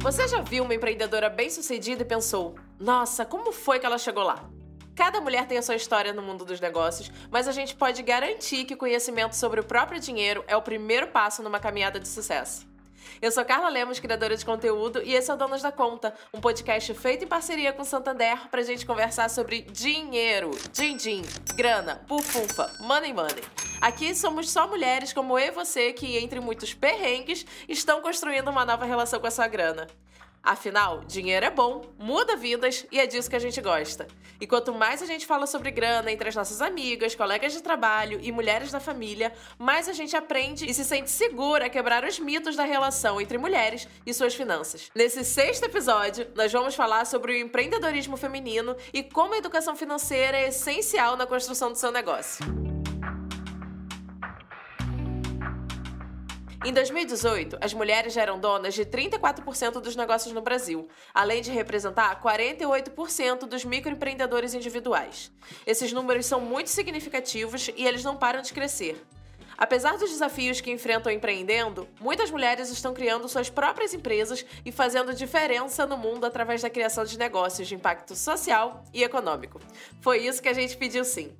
Você 0.00 0.28
já 0.28 0.40
viu 0.40 0.62
uma 0.62 0.74
empreendedora 0.74 1.28
bem-sucedida 1.28 2.02
e 2.02 2.04
pensou: 2.04 2.54
nossa, 2.78 3.24
como 3.24 3.50
foi 3.50 3.80
que 3.80 3.86
ela 3.86 3.98
chegou 3.98 4.22
lá? 4.22 4.48
Cada 4.94 5.20
mulher 5.20 5.46
tem 5.48 5.58
a 5.58 5.62
sua 5.62 5.74
história 5.74 6.12
no 6.12 6.22
mundo 6.22 6.44
dos 6.44 6.60
negócios, 6.60 7.10
mas 7.30 7.48
a 7.48 7.52
gente 7.52 7.74
pode 7.74 8.00
garantir 8.02 8.64
que 8.64 8.76
conhecimento 8.76 9.34
sobre 9.34 9.58
o 9.60 9.64
próprio 9.64 10.00
dinheiro 10.00 10.44
é 10.46 10.56
o 10.56 10.62
primeiro 10.62 11.08
passo 11.08 11.42
numa 11.42 11.58
caminhada 11.58 11.98
de 11.98 12.06
sucesso. 12.06 12.67
Eu 13.20 13.32
sou 13.32 13.44
Carla 13.44 13.68
Lemos, 13.68 13.98
criadora 13.98 14.36
de 14.36 14.44
conteúdo, 14.44 15.02
e 15.02 15.14
esse 15.14 15.30
é 15.30 15.34
o 15.34 15.36
Donos 15.36 15.62
da 15.62 15.72
Conta, 15.72 16.14
um 16.32 16.40
podcast 16.40 16.92
feito 16.94 17.24
em 17.24 17.28
parceria 17.28 17.72
com 17.72 17.84
Santander 17.84 18.48
pra 18.50 18.62
gente 18.62 18.86
conversar 18.86 19.28
sobre 19.28 19.62
dinheiro, 19.62 20.50
din-din, 20.72 21.22
grana, 21.54 22.00
bufunfa, 22.06 22.70
money 22.80 23.12
money. 23.12 23.42
Aqui 23.80 24.14
somos 24.14 24.50
só 24.50 24.66
mulheres 24.66 25.12
como 25.12 25.38
eu 25.38 25.46
e 25.46 25.50
você 25.50 25.92
que, 25.92 26.18
entre 26.18 26.40
muitos 26.40 26.74
perrengues, 26.74 27.46
estão 27.68 28.00
construindo 28.00 28.48
uma 28.48 28.64
nova 28.64 28.84
relação 28.84 29.20
com 29.20 29.26
a 29.26 29.30
sua 29.30 29.46
grana. 29.46 29.86
Afinal, 30.48 31.04
dinheiro 31.04 31.44
é 31.44 31.50
bom, 31.50 31.82
muda 31.98 32.34
vidas 32.34 32.86
e 32.90 32.98
é 32.98 33.06
disso 33.06 33.28
que 33.28 33.36
a 33.36 33.38
gente 33.38 33.60
gosta. 33.60 34.08
E 34.40 34.46
quanto 34.46 34.72
mais 34.72 35.02
a 35.02 35.04
gente 35.04 35.26
fala 35.26 35.46
sobre 35.46 35.70
grana 35.70 36.10
entre 36.10 36.26
as 36.26 36.34
nossas 36.34 36.62
amigas, 36.62 37.14
colegas 37.14 37.52
de 37.52 37.62
trabalho 37.62 38.18
e 38.22 38.32
mulheres 38.32 38.72
da 38.72 38.80
família, 38.80 39.30
mais 39.58 39.90
a 39.90 39.92
gente 39.92 40.16
aprende 40.16 40.64
e 40.64 40.72
se 40.72 40.86
sente 40.86 41.10
segura 41.10 41.66
a 41.66 41.68
quebrar 41.68 42.02
os 42.02 42.18
mitos 42.18 42.56
da 42.56 42.64
relação 42.64 43.20
entre 43.20 43.36
mulheres 43.36 43.86
e 44.06 44.14
suas 44.14 44.34
finanças. 44.34 44.90
Nesse 44.94 45.22
sexto 45.22 45.64
episódio, 45.64 46.26
nós 46.34 46.50
vamos 46.50 46.74
falar 46.74 47.04
sobre 47.04 47.32
o 47.32 47.36
empreendedorismo 47.36 48.16
feminino 48.16 48.74
e 48.90 49.02
como 49.02 49.34
a 49.34 49.38
educação 49.38 49.76
financeira 49.76 50.38
é 50.38 50.48
essencial 50.48 51.14
na 51.14 51.26
construção 51.26 51.70
do 51.70 51.76
seu 51.76 51.92
negócio. 51.92 52.77
Em 56.64 56.72
2018, 56.72 57.56
as 57.60 57.72
mulheres 57.72 58.12
já 58.12 58.22
eram 58.22 58.40
donas 58.40 58.74
de 58.74 58.84
34% 58.84 59.80
dos 59.80 59.94
negócios 59.94 60.34
no 60.34 60.40
Brasil, 60.40 60.88
além 61.14 61.40
de 61.40 61.52
representar 61.52 62.20
48% 62.20 63.46
dos 63.46 63.64
microempreendedores 63.64 64.54
individuais. 64.54 65.30
Esses 65.64 65.92
números 65.92 66.26
são 66.26 66.40
muito 66.40 66.68
significativos 66.68 67.70
e 67.76 67.86
eles 67.86 68.02
não 68.02 68.16
param 68.16 68.42
de 68.42 68.52
crescer. 68.52 69.00
Apesar 69.56 69.98
dos 69.98 70.10
desafios 70.10 70.60
que 70.60 70.70
enfrentam 70.70 71.12
empreendendo, 71.12 71.88
muitas 72.00 72.30
mulheres 72.30 72.70
estão 72.70 72.92
criando 72.92 73.28
suas 73.28 73.48
próprias 73.48 73.94
empresas 73.94 74.44
e 74.64 74.72
fazendo 74.72 75.14
diferença 75.14 75.86
no 75.86 75.96
mundo 75.96 76.24
através 76.24 76.62
da 76.62 76.70
criação 76.70 77.04
de 77.04 77.16
negócios 77.16 77.68
de 77.68 77.74
impacto 77.76 78.16
social 78.16 78.82
e 78.92 79.04
econômico. 79.04 79.60
Foi 80.00 80.18
isso 80.18 80.42
que 80.42 80.48
a 80.48 80.52
gente 80.52 80.76
pediu 80.76 81.04
sim. 81.04 81.36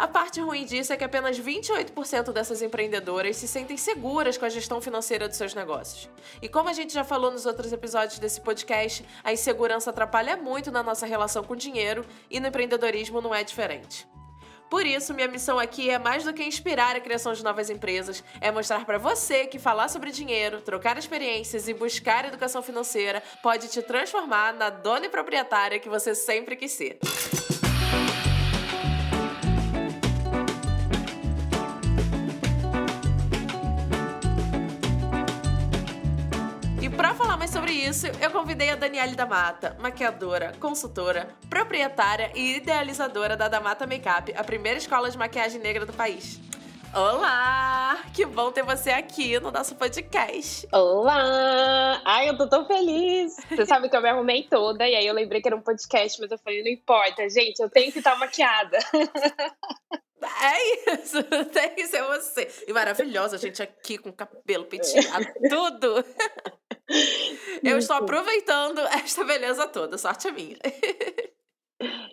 A 0.00 0.08
parte 0.08 0.40
ruim 0.40 0.64
disso 0.64 0.94
é 0.94 0.96
que 0.96 1.04
apenas 1.04 1.38
28% 1.38 2.32
dessas 2.32 2.62
empreendedoras 2.62 3.36
se 3.36 3.46
sentem 3.46 3.76
seguras 3.76 4.38
com 4.38 4.46
a 4.46 4.48
gestão 4.48 4.80
financeira 4.80 5.28
dos 5.28 5.36
seus 5.36 5.52
negócios. 5.52 6.08
E 6.40 6.48
como 6.48 6.70
a 6.70 6.72
gente 6.72 6.94
já 6.94 7.04
falou 7.04 7.30
nos 7.30 7.44
outros 7.44 7.70
episódios 7.70 8.18
desse 8.18 8.40
podcast, 8.40 9.04
a 9.22 9.30
insegurança 9.30 9.90
atrapalha 9.90 10.38
muito 10.38 10.72
na 10.72 10.82
nossa 10.82 11.04
relação 11.04 11.44
com 11.44 11.52
o 11.52 11.56
dinheiro 11.56 12.02
e 12.30 12.40
no 12.40 12.46
empreendedorismo 12.46 13.20
não 13.20 13.34
é 13.34 13.44
diferente. 13.44 14.08
Por 14.70 14.86
isso, 14.86 15.12
minha 15.12 15.28
missão 15.28 15.58
aqui 15.58 15.90
é 15.90 15.98
mais 15.98 16.24
do 16.24 16.32
que 16.32 16.42
inspirar 16.42 16.96
a 16.96 17.00
criação 17.00 17.34
de 17.34 17.44
novas 17.44 17.68
empresas, 17.68 18.24
é 18.40 18.50
mostrar 18.50 18.86
para 18.86 18.96
você 18.96 19.46
que 19.46 19.58
falar 19.58 19.88
sobre 19.88 20.12
dinheiro, 20.12 20.62
trocar 20.62 20.96
experiências 20.96 21.68
e 21.68 21.74
buscar 21.74 22.24
educação 22.24 22.62
financeira 22.62 23.22
pode 23.42 23.68
te 23.68 23.82
transformar 23.82 24.54
na 24.54 24.70
dona 24.70 25.04
e 25.04 25.08
proprietária 25.10 25.78
que 25.78 25.90
você 25.90 26.14
sempre 26.14 26.56
quis 26.56 26.72
ser. 26.72 26.98
Sobre 37.50 37.72
isso, 37.72 38.06
eu 38.22 38.30
convidei 38.30 38.70
a 38.70 38.76
Daniele 38.76 39.16
da 39.16 39.26
Mata, 39.26 39.76
maquiadora, 39.80 40.52
consultora, 40.60 41.34
proprietária 41.48 42.30
e 42.32 42.58
idealizadora 42.58 43.36
da 43.36 43.48
Da 43.48 43.60
Mata 43.60 43.88
Makeup, 43.88 44.32
a 44.36 44.44
primeira 44.44 44.78
escola 44.78 45.10
de 45.10 45.18
maquiagem 45.18 45.60
negra 45.60 45.84
do 45.84 45.92
país. 45.92 46.38
Olá! 46.94 48.04
Que 48.14 48.24
bom 48.24 48.52
ter 48.52 48.62
você 48.62 48.90
aqui 48.90 49.40
no 49.40 49.50
nosso 49.50 49.74
podcast. 49.74 50.68
Olá! 50.72 52.00
Ai, 52.04 52.28
eu 52.28 52.38
tô 52.38 52.48
tão 52.48 52.64
feliz. 52.66 53.34
Você 53.48 53.66
sabe 53.66 53.88
que 53.88 53.96
eu 53.96 54.02
me 54.02 54.08
arrumei 54.08 54.44
toda 54.44 54.86
e 54.88 54.94
aí 54.94 55.06
eu 55.06 55.14
lembrei 55.14 55.40
que 55.40 55.48
era 55.48 55.56
um 55.56 55.62
podcast, 55.62 56.20
mas 56.20 56.30
eu 56.30 56.38
falei, 56.38 56.62
não 56.62 56.70
importa, 56.70 57.28
gente, 57.28 57.60
eu 57.60 57.68
tenho 57.68 57.90
que 57.90 57.98
estar 57.98 58.16
maquiada. 58.16 58.78
É 60.22 61.00
isso, 61.00 61.22
tem 61.50 61.70
que 61.74 61.86
ser 61.86 62.02
você. 62.02 62.46
E 62.68 62.72
maravilhosa, 62.74 63.36
a 63.36 63.38
gente 63.38 63.62
aqui 63.62 63.96
com 63.96 64.12
cabelo 64.12 64.66
penteado, 64.66 65.26
tudo. 65.48 66.04
Eu 67.62 67.78
estou 67.78 67.96
aproveitando 67.96 68.80
esta 68.80 69.24
beleza 69.24 69.66
toda, 69.68 69.98
sorte 69.98 70.28
é 70.28 70.32
minha. 70.32 70.56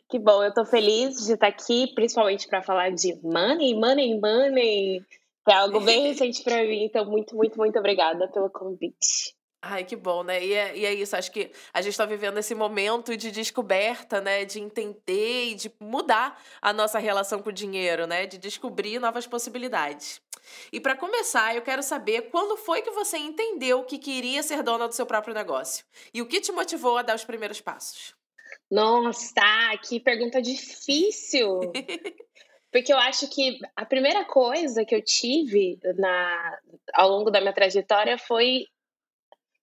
Que 0.10 0.18
bom, 0.20 0.42
eu 0.42 0.50
estou 0.50 0.66
feliz 0.66 1.26
de 1.26 1.34
estar 1.34 1.48
aqui, 1.48 1.94
principalmente 1.94 2.48
para 2.48 2.62
falar 2.62 2.92
de 2.92 3.20
money, 3.22 3.76
money, 3.76 4.18
money, 4.20 5.02
que 5.46 5.52
é 5.52 5.56
algo 5.56 5.82
bem 5.82 6.08
recente 6.08 6.42
para 6.44 6.64
mim. 6.64 6.86
Então, 6.86 7.06
muito, 7.06 7.36
muito, 7.36 7.58
muito 7.58 7.78
obrigada 7.78 8.28
pelo 8.30 8.50
convite. 8.50 9.36
Ai, 9.62 9.84
que 9.84 9.96
bom, 9.96 10.24
né? 10.24 10.42
E 10.46 10.54
é, 10.54 10.78
e 10.78 10.86
é 10.86 10.94
isso, 10.94 11.16
acho 11.16 11.32
que 11.32 11.52
a 11.74 11.82
gente 11.82 11.92
está 11.92 12.06
vivendo 12.06 12.38
esse 12.38 12.56
momento 12.56 13.18
de 13.18 13.32
descoberta, 13.32 14.22
né? 14.22 14.46
De 14.46 14.60
entender 14.60 15.50
e 15.50 15.56
de 15.56 15.70
mudar 15.82 16.42
a 16.62 16.72
nossa 16.72 17.00
relação 17.00 17.40
com 17.42 17.50
o 17.50 17.54
dinheiro, 17.54 18.08
né? 18.08 18.26
De 18.26 18.38
descobrir 18.38 19.00
novas 19.00 19.28
possibilidades. 19.28 20.22
E 20.72 20.80
para 20.80 20.96
começar, 20.96 21.56
eu 21.56 21.62
quero 21.62 21.84
saber 21.84 22.30
quando 22.30 22.58
foi 22.58 22.82
que 22.82 22.92
você 22.92 23.18
entendeu 23.18 23.84
que 23.84 23.98
queria 23.98 24.44
ser 24.44 24.64
dona 24.64 24.88
do 24.88 24.94
seu 24.94 25.06
próprio 25.06 25.34
negócio? 25.34 25.86
E 26.14 26.22
o 26.22 26.28
que 26.28 26.42
te 26.42 26.52
motivou 26.52 26.98
a 26.98 27.02
dar 27.02 27.16
os 27.16 27.26
primeiros 27.26 27.62
passos? 27.62 28.16
Nossa, 28.70 29.78
que 29.88 30.00
pergunta 30.00 30.42
difícil! 30.42 31.60
Porque 32.72 32.92
eu 32.92 32.98
acho 32.98 33.30
que 33.30 33.58
a 33.76 33.86
primeira 33.86 34.26
coisa 34.26 34.84
que 34.84 34.94
eu 34.94 35.02
tive 35.02 35.80
na, 35.98 36.60
ao 36.94 37.10
longo 37.10 37.32
da 37.32 37.40
minha 37.40 37.54
trajetória 37.54 38.18
foi 38.18 38.68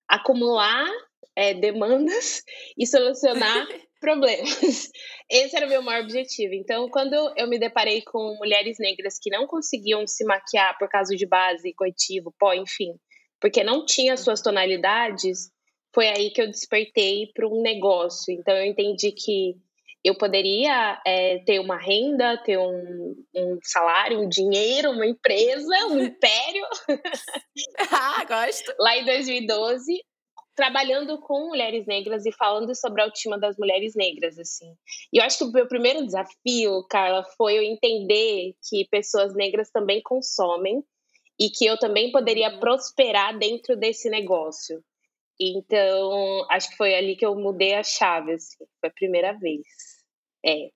acumular 0.09 0.91
é, 1.37 1.55
demandas 1.55 2.43
e 2.79 2.87
solucionar 2.87 3.69
problemas. 4.05 4.91
Esse 5.31 5.57
era 5.57 5.67
o 5.67 5.69
meu 5.69 5.83
maior 5.83 6.03
objetivo. 6.03 6.53
Então, 6.53 6.89
quando 6.91 7.15
eu 7.37 7.49
me 7.49 7.59
deparei 7.59 8.03
com 8.03 8.37
mulheres 8.39 8.77
negras 8.79 9.19
que 9.19 9.31
não 9.31 9.47
conseguiam 9.47 10.07
se 10.07 10.25
maquiar 10.25 10.77
por 10.79 10.89
causa 10.89 11.17
de 11.17 11.27
base, 11.27 11.73
corretivo, 11.73 12.35
pó, 12.39 12.53
enfim, 12.53 12.95
porque 13.41 13.65
não 13.65 13.87
tinha 13.87 14.17
suas 14.17 14.43
tonalidades, 14.43 15.51
foi 15.95 16.09
aí 16.09 16.31
que 16.31 16.43
eu 16.43 16.51
despertei 16.51 17.31
para 17.35 17.49
um 17.49 17.63
negócio. 17.63 18.33
Então, 18.35 18.55
eu 18.55 18.67
entendi 18.67 19.11
que 19.13 19.55
eu 20.05 20.15
poderia 20.15 21.01
é, 21.07 21.39
ter 21.39 21.59
uma 21.61 21.79
renda, 21.79 22.37
ter 22.45 22.59
um, 22.59 23.17
um, 23.35 23.59
salário, 23.63 24.21
um 24.21 24.29
dinheiro, 24.29 24.91
uma 24.91 25.07
empresa, 25.07 25.75
um 25.87 25.99
império. 26.05 26.67
ah, 27.91 28.23
gosto. 28.27 28.71
Lá 28.79 28.99
em 28.99 29.05
2012, 29.07 30.05
trabalhando 30.55 31.19
com 31.19 31.49
mulheres 31.49 31.87
negras 31.87 32.25
e 32.25 32.33
falando 32.33 32.75
sobre 32.75 33.01
a 33.01 33.05
autoestima 33.05 33.39
das 33.39 33.57
mulheres 33.57 33.95
negras, 33.95 34.39
assim. 34.39 34.75
E 35.13 35.19
eu 35.19 35.25
acho 35.25 35.39
que 35.39 35.45
o 35.45 35.53
meu 35.53 35.67
primeiro 35.67 36.05
desafio, 36.05 36.85
Carla, 36.89 37.25
foi 37.37 37.59
eu 37.59 37.63
entender 37.63 38.55
que 38.69 38.87
pessoas 38.89 39.35
negras 39.35 39.71
também 39.71 40.01
consomem 40.03 40.83
e 41.39 41.51
que 41.51 41.67
eu 41.67 41.79
também 41.79 42.13
poderia 42.13 42.51
uhum. 42.51 42.61
prosperar 42.61 43.37
dentro 43.39 43.77
desse 43.77 44.09
negócio. 44.09 44.83
Então, 45.39 46.47
acho 46.51 46.71
que 46.71 46.77
foi 46.77 46.95
ali 46.95 47.17
que 47.17 47.27
eu 47.27 47.35
mudei 47.35 47.75
a 47.75 47.83
chave, 47.83 48.33
assim. 48.33 48.65
Foi 48.81 48.89
a 48.89 48.93
primeira 48.93 49.33
vez. 49.33 49.67
É. 50.45 50.71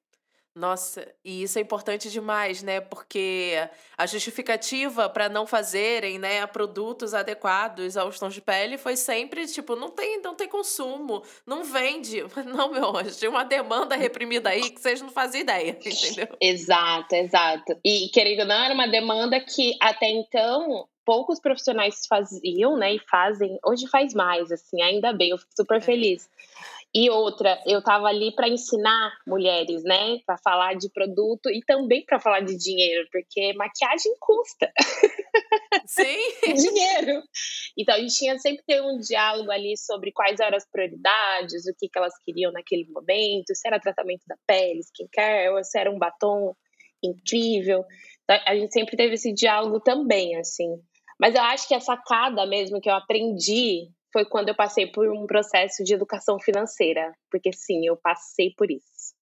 Nossa, 0.59 1.07
e 1.25 1.45
isso 1.45 1.57
é 1.57 1.63
importante 1.63 2.11
demais, 2.11 2.65
né? 2.65 2.81
Porque 2.81 3.55
a 3.97 4.07
justificativa 4.07 5.09
para 5.09 5.29
não 5.29 5.47
fazerem, 5.47 6.19
né, 6.19 6.45
produtos 6.49 7.15
adequados 7.15 7.97
aos 7.97 8.19
tons 8.19 8.35
de 8.35 8.41
pele 8.41 8.77
foi 8.77 8.97
sempre 8.97 9.47
tipo, 9.47 9.77
não 9.77 9.89
tem, 9.89 10.21
não 10.21 10.35
tem 10.35 10.49
consumo, 10.49 11.23
não 11.47 11.63
vende. 11.63 12.25
Não, 12.49 12.73
meu 12.73 12.97
anjo, 12.97 13.17
tinha 13.19 13.31
uma 13.31 13.45
demanda 13.45 13.95
reprimida 13.95 14.49
aí 14.49 14.71
que 14.71 14.81
vocês 14.81 15.01
não 15.01 15.11
faziam 15.11 15.43
ideia, 15.43 15.71
entendeu? 15.79 16.29
Exato, 16.41 17.15
exato. 17.15 17.79
E 17.85 18.09
querendo 18.09 18.41
ou 18.41 18.47
não, 18.47 18.65
era 18.65 18.75
uma 18.75 18.89
demanda 18.89 19.39
que 19.39 19.77
até 19.81 20.09
então 20.09 20.89
poucos 21.05 21.41
profissionais 21.41 22.07
faziam, 22.07 22.77
né, 22.77 22.95
e 22.95 22.99
fazem. 22.99 23.59
Hoje 23.65 23.87
faz 23.89 24.13
mais, 24.13 24.51
assim, 24.51 24.83
ainda 24.83 25.13
bem, 25.13 25.31
eu 25.31 25.39
fico 25.39 25.53
super 25.57 25.79
é. 25.79 25.81
feliz. 25.81 26.29
E 26.95 27.11
outra, 27.11 27.61
eu 27.67 27.81
estava 27.81 28.07
ali 28.07 28.35
para 28.35 28.49
ensinar 28.49 29.13
mulheres, 29.27 29.83
né, 29.85 30.19
para 30.25 30.39
falar 30.39 30.75
de 30.75 30.91
produto 30.91 31.51
e 31.51 31.61
também 31.67 32.03
para 32.05 32.19
falar 32.19 32.41
de 32.41 32.57
dinheiro, 32.57 33.07
porque 33.13 33.53
maquiagem 33.55 34.15
custa. 34.19 34.73
Sim. 35.87 36.17
dinheiro. 36.55 37.23
Então 37.77 37.95
a 37.95 37.99
gente 37.99 38.15
tinha 38.15 38.39
sempre 38.39 38.65
ter 38.67 38.81
um 38.81 38.99
diálogo 38.99 39.51
ali 39.51 39.77
sobre 39.77 40.13
quais 40.13 40.41
eram 40.41 40.57
as 40.57 40.69
prioridades, 40.71 41.67
o 41.67 41.75
que, 41.79 41.89
que 41.89 41.99
elas 41.99 42.15
queriam 42.25 42.53
naquele 42.53 42.89
momento, 42.91 43.55
se 43.55 43.69
era 43.69 43.79
tratamento 43.79 44.23
da 44.27 44.37
pele, 44.47 44.81
skincare, 44.81 45.51
ou 45.51 45.63
se 45.63 45.79
era 45.79 45.91
um 45.91 45.99
batom 45.99 46.55
incrível. 47.05 47.85
Então, 48.25 48.39
a 48.47 48.57
gente 48.57 48.73
sempre 48.73 48.97
teve 48.97 49.15
esse 49.15 49.33
diálogo 49.33 49.79
também, 49.81 50.37
assim. 50.37 50.69
Mas 51.21 51.35
eu 51.35 51.43
acho 51.43 51.69
que 51.69 51.75
a 51.75 51.81
sacada 51.81 52.47
mesmo 52.47 52.81
que 52.81 52.89
eu 52.89 52.95
aprendi 52.95 53.91
foi 54.13 54.25
quando 54.25 54.49
eu 54.49 54.55
passei 54.55 54.87
por 54.87 55.09
um 55.11 55.27
processo 55.27 55.85
de 55.85 55.95
educação 55.95 56.39
financeira, 56.39 57.13
porque 57.31 57.53
sim, 57.53 57.87
eu 57.87 57.97
passei 57.97 58.53
por 58.57 58.71
isso. 58.71 59.15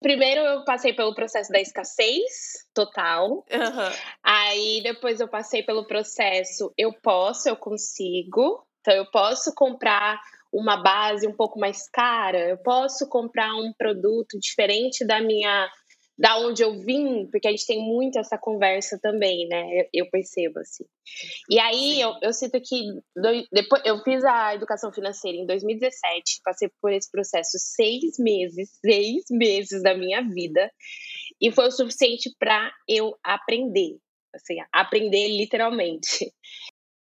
Primeiro 0.00 0.40
eu 0.42 0.64
passei 0.64 0.92
pelo 0.92 1.14
processo 1.14 1.50
da 1.50 1.60
escassez 1.60 2.64
total. 2.72 3.44
Uhum. 3.50 3.92
Aí 4.22 4.80
depois 4.82 5.18
eu 5.18 5.28
passei 5.28 5.62
pelo 5.62 5.86
processo 5.86 6.72
eu 6.78 6.92
posso, 6.92 7.48
eu 7.48 7.56
consigo. 7.56 8.64
Então 8.80 8.94
eu 8.94 9.10
posso 9.10 9.52
comprar 9.54 10.20
uma 10.52 10.82
base 10.82 11.26
um 11.26 11.36
pouco 11.36 11.58
mais 11.58 11.88
cara, 11.90 12.48
eu 12.48 12.56
posso 12.58 13.08
comprar 13.08 13.54
um 13.54 13.72
produto 13.76 14.38
diferente 14.38 15.06
da 15.06 15.20
minha 15.20 15.68
da 16.18 16.36
onde 16.38 16.62
eu 16.62 16.80
vim, 16.80 17.26
porque 17.30 17.46
a 17.46 17.50
gente 17.52 17.66
tem 17.66 17.78
muito 17.78 18.18
essa 18.18 18.36
conversa 18.36 18.98
também, 19.00 19.46
né? 19.46 19.86
Eu 19.94 20.10
percebo 20.10 20.58
assim. 20.58 20.84
E 21.48 21.60
aí 21.60 22.00
eu, 22.00 22.12
eu 22.20 22.32
sinto 22.32 22.60
que 22.60 22.92
do, 23.14 23.46
depois 23.52 23.82
eu 23.84 24.02
fiz 24.02 24.24
a 24.24 24.54
educação 24.54 24.92
financeira 24.92 25.38
em 25.38 25.46
2017, 25.46 26.40
passei 26.44 26.68
por 26.82 26.92
esse 26.92 27.08
processo 27.08 27.56
seis 27.58 28.18
meses, 28.18 28.70
seis 28.84 29.24
meses 29.30 29.80
da 29.80 29.96
minha 29.96 30.20
vida, 30.22 30.72
e 31.40 31.52
foi 31.52 31.68
o 31.68 31.72
suficiente 31.72 32.34
para 32.36 32.72
eu 32.88 33.16
aprender, 33.22 33.96
assim, 34.34 34.56
aprender 34.72 35.28
literalmente. 35.28 36.32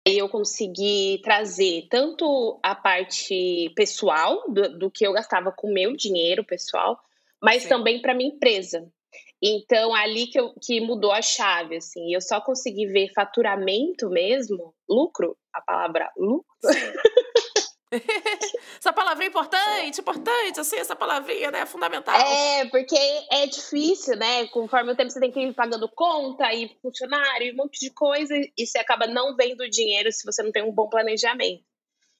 E 0.07 0.19
eu 0.19 0.29
consegui 0.29 1.19
trazer 1.23 1.87
tanto 1.89 2.59
a 2.61 2.75
parte 2.75 3.71
pessoal 3.75 4.43
do, 4.47 4.77
do 4.77 4.91
que 4.91 5.05
eu 5.05 5.13
gastava 5.13 5.51
com 5.51 5.73
meu 5.73 5.95
dinheiro 5.95 6.43
pessoal, 6.43 6.99
mas 7.45 7.61
Sim. 7.61 7.69
também 7.69 8.01
para 8.01 8.15
minha 8.15 8.31
empresa. 8.31 8.91
Então, 9.39 9.93
ali 9.93 10.25
que, 10.25 10.39
eu, 10.39 10.55
que 10.59 10.81
mudou 10.81 11.11
a 11.11 11.21
chave, 11.21 11.77
assim, 11.77 12.11
eu 12.11 12.19
só 12.19 12.41
consegui 12.41 12.87
ver 12.87 13.13
faturamento 13.13 14.09
mesmo, 14.09 14.73
lucro, 14.89 15.37
a 15.53 15.61
palavra 15.61 16.11
lucro. 16.17 16.45
essa 18.79 18.91
palavrinha 18.91 19.27
é 19.27 19.29
importante, 19.29 20.01
importante, 20.01 20.59
assim, 20.59 20.77
essa 20.77 20.95
palavrinha, 20.95 21.51
né, 21.51 21.59
é 21.59 21.65
fundamental. 21.67 22.15
É, 22.15 22.65
porque 22.65 22.97
é 23.31 23.45
difícil, 23.45 24.15
né, 24.17 24.47
conforme 24.47 24.91
o 24.91 24.95
tempo 24.95 25.11
você 25.11 25.19
tem 25.19 25.31
que 25.31 25.39
ir 25.39 25.53
pagando 25.53 25.87
conta 25.89 26.51
e 26.51 26.75
funcionário 26.81 27.47
e 27.47 27.53
um 27.53 27.57
monte 27.57 27.79
de 27.79 27.91
coisa, 27.91 28.33
e 28.35 28.65
você 28.65 28.79
acaba 28.79 29.05
não 29.05 29.35
vendo 29.35 29.69
dinheiro 29.69 30.11
se 30.11 30.25
você 30.25 30.41
não 30.41 30.51
tem 30.51 30.63
um 30.63 30.73
bom 30.73 30.89
planejamento. 30.89 31.63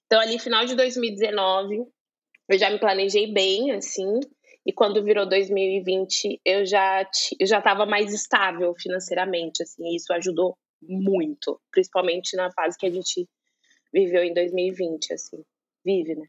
Então, 0.06 0.22
ali, 0.22 0.38
final 0.38 0.64
de 0.68 0.76
2019, 0.76 1.84
eu 2.48 2.60
já 2.60 2.70
me 2.70 2.78
planejei 2.78 3.34
bem, 3.34 3.72
assim, 3.72 4.20
e 4.66 4.74
quando 4.74 5.04
virou 5.04 5.28
2020, 5.28 6.42
eu 6.44 6.66
já 6.66 7.08
eu 7.40 7.46
já 7.46 7.60
estava 7.60 7.86
mais 7.86 8.14
estável 8.14 8.74
financeiramente, 8.76 9.62
assim, 9.62 9.86
e 9.86 9.96
isso 9.96 10.12
ajudou 10.14 10.58
muito, 10.82 11.60
principalmente 11.72 12.36
na 12.36 12.52
fase 12.52 12.78
que 12.78 12.86
a 12.86 12.92
gente 12.92 13.28
viveu 13.94 14.24
em 14.24 14.34
2020, 14.34 15.14
assim. 15.14 15.44
Vive, 15.84 16.16
né? 16.16 16.26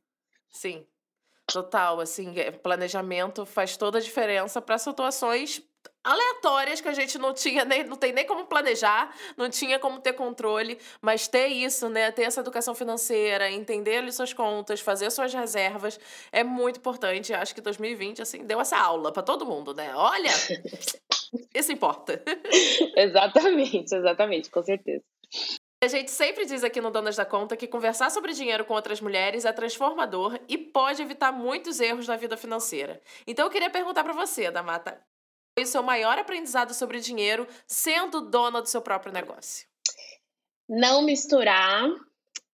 Sim. 0.51 0.87
Total, 1.47 2.01
assim, 2.01 2.39
é, 2.39 2.51
planejamento 2.51 3.47
faz 3.47 3.77
toda 3.77 3.99
a 3.99 4.01
diferença 4.01 4.61
para 4.61 4.79
situações 4.79 5.63
aleatórias 6.05 6.81
que 6.81 6.89
a 6.89 6.93
gente 6.93 7.19
não 7.19 7.35
tinha 7.35 7.65
nem 7.65 7.85
não 7.85 7.97
tem 7.97 8.13
nem 8.13 8.27
como 8.27 8.47
planejar, 8.47 9.15
não 9.37 9.51
tinha 9.51 9.79
como 9.79 10.01
ter 10.01 10.13
controle, 10.13 10.79
mas 11.01 11.27
ter 11.29 11.49
isso, 11.49 11.89
né, 11.89 12.11
ter 12.11 12.23
essa 12.23 12.41
educação 12.41 12.75
financeira, 12.75 13.51
entender 13.51 13.99
ali 13.99 14.13
suas 14.13 14.33
contas, 14.33 14.81
fazer 14.81 15.11
suas 15.11 15.33
reservas 15.33 15.99
é 16.33 16.45
muito 16.45 16.79
importante. 16.79 17.35
Acho 17.35 17.55
que 17.55 17.61
2020 17.61 18.23
assim 18.23 18.45
deu 18.45 18.61
essa 18.61 18.79
aula 18.79 19.13
para 19.13 19.23
todo 19.23 19.47
mundo, 19.47 19.75
né? 19.75 19.95
Olha, 19.95 20.31
isso 21.55 21.73
importa. 21.73 22.23
exatamente, 22.97 23.95
exatamente, 23.95 24.51
com 24.51 24.63
certeza. 24.63 25.05
A 25.83 25.89
gente 25.89 26.11
sempre 26.11 26.47
diz 26.47 26.65
aqui 26.65 26.81
no 26.81 26.91
Donas 26.91 27.17
da 27.17 27.25
Conta 27.25 27.57
que 27.57 27.67
conversar 27.67 28.11
sobre 28.11 28.33
dinheiro 28.33 28.65
com 28.65 28.73
outras 28.73 29.01
mulheres 29.01 29.45
é 29.45 29.53
transformador 29.53 30.39
e 30.49 30.57
pode 30.57 31.03
evitar 31.03 31.31
muitos 31.31 31.81
erros 31.81 32.09
na 32.09 32.17
vida 32.17 32.35
financeira. 32.37 33.01
Então 33.27 33.45
eu 33.45 33.51
queria 33.51 33.69
perguntar 33.69 34.03
para 34.03 34.15
você, 34.15 34.51
Damata, 34.51 34.99
foi 35.57 35.65
o 35.65 35.67
seu 35.67 35.83
maior 35.83 36.19
aprendizado 36.19 36.75
sobre 36.75 37.01
dinheiro 37.01 37.49
sendo 37.67 38.21
dona 38.21 38.61
do 38.61 38.69
seu 38.69 38.83
próprio 38.83 39.11
negócio? 39.11 39.67
Não 40.69 41.03
misturar 41.03 41.89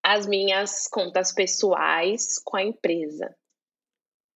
as 0.00 0.25
minhas 0.25 0.87
contas 0.87 1.34
pessoais 1.34 2.38
com 2.44 2.56
a 2.56 2.62
empresa. 2.62 3.34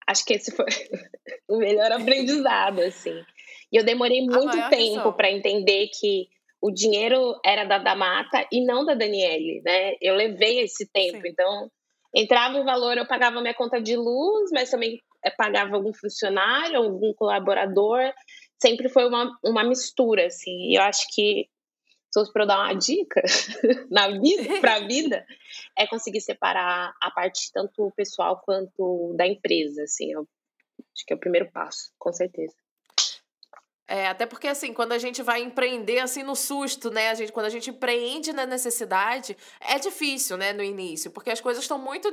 Acho 0.04 0.24
que 0.24 0.34
esse 0.34 0.50
foi 0.50 0.66
o 1.48 1.58
melhor 1.58 1.92
aprendizado, 1.92 2.80
assim. 2.80 3.24
E 3.70 3.76
eu 3.76 3.84
demorei 3.84 4.22
muito 4.22 4.68
tempo 4.68 5.12
para 5.12 5.30
entender 5.30 5.88
que 5.88 6.26
o 6.60 6.72
dinheiro 6.72 7.38
era 7.44 7.64
da 7.64 7.78
Damata 7.78 8.48
e 8.50 8.64
não 8.64 8.84
da 8.84 8.94
Daniele, 8.94 9.62
né? 9.64 9.94
Eu 10.00 10.16
levei 10.16 10.60
esse 10.60 10.90
tempo, 10.90 11.22
Sim. 11.22 11.28
então 11.28 11.70
entrava 12.12 12.58
o 12.58 12.64
valor, 12.64 12.96
eu 12.96 13.06
pagava 13.06 13.40
minha 13.40 13.54
conta 13.54 13.80
de 13.80 13.94
luz, 13.94 14.50
mas 14.52 14.70
também 14.70 15.00
eh, 15.24 15.30
pagava 15.30 15.76
algum 15.76 15.92
funcionário, 15.92 16.78
algum 16.78 17.12
colaborador 17.14 18.12
sempre 18.60 18.88
foi 18.88 19.06
uma, 19.06 19.38
uma 19.44 19.64
mistura, 19.64 20.26
assim. 20.26 20.70
E 20.70 20.78
eu 20.78 20.82
acho 20.82 21.06
que, 21.14 21.48
se 22.10 22.20
fosse 22.20 22.32
para 22.32 22.44
eu 22.44 22.46
dar 22.46 22.58
uma 22.58 22.74
dica 22.74 23.22
na 23.90 24.08
vida, 24.08 24.60
para 24.60 24.76
a 24.76 24.86
vida, 24.86 25.26
é 25.76 25.86
conseguir 25.86 26.20
separar 26.20 26.94
a 27.00 27.10
parte 27.10 27.50
tanto 27.52 27.92
pessoal 27.96 28.40
quanto 28.44 29.14
da 29.16 29.26
empresa, 29.26 29.82
assim. 29.82 30.12
Eu 30.12 30.26
acho 30.94 31.06
que 31.06 31.12
é 31.12 31.16
o 31.16 31.20
primeiro 31.20 31.50
passo, 31.50 31.92
com 31.98 32.12
certeza. 32.12 32.54
É, 33.88 34.08
até 34.08 34.26
porque, 34.26 34.48
assim, 34.48 34.72
quando 34.72 34.92
a 34.92 34.98
gente 34.98 35.22
vai 35.22 35.40
empreender, 35.42 36.00
assim, 36.00 36.24
no 36.24 36.34
susto, 36.34 36.90
né? 36.90 37.10
A 37.10 37.14
gente, 37.14 37.30
quando 37.30 37.46
a 37.46 37.50
gente 37.50 37.70
empreende 37.70 38.32
na 38.32 38.44
necessidade, 38.44 39.36
é 39.60 39.78
difícil, 39.78 40.36
né, 40.36 40.52
no 40.52 40.62
início, 40.62 41.10
porque 41.12 41.30
as 41.30 41.40
coisas 41.40 41.62
estão 41.62 41.78
muito 41.78 42.12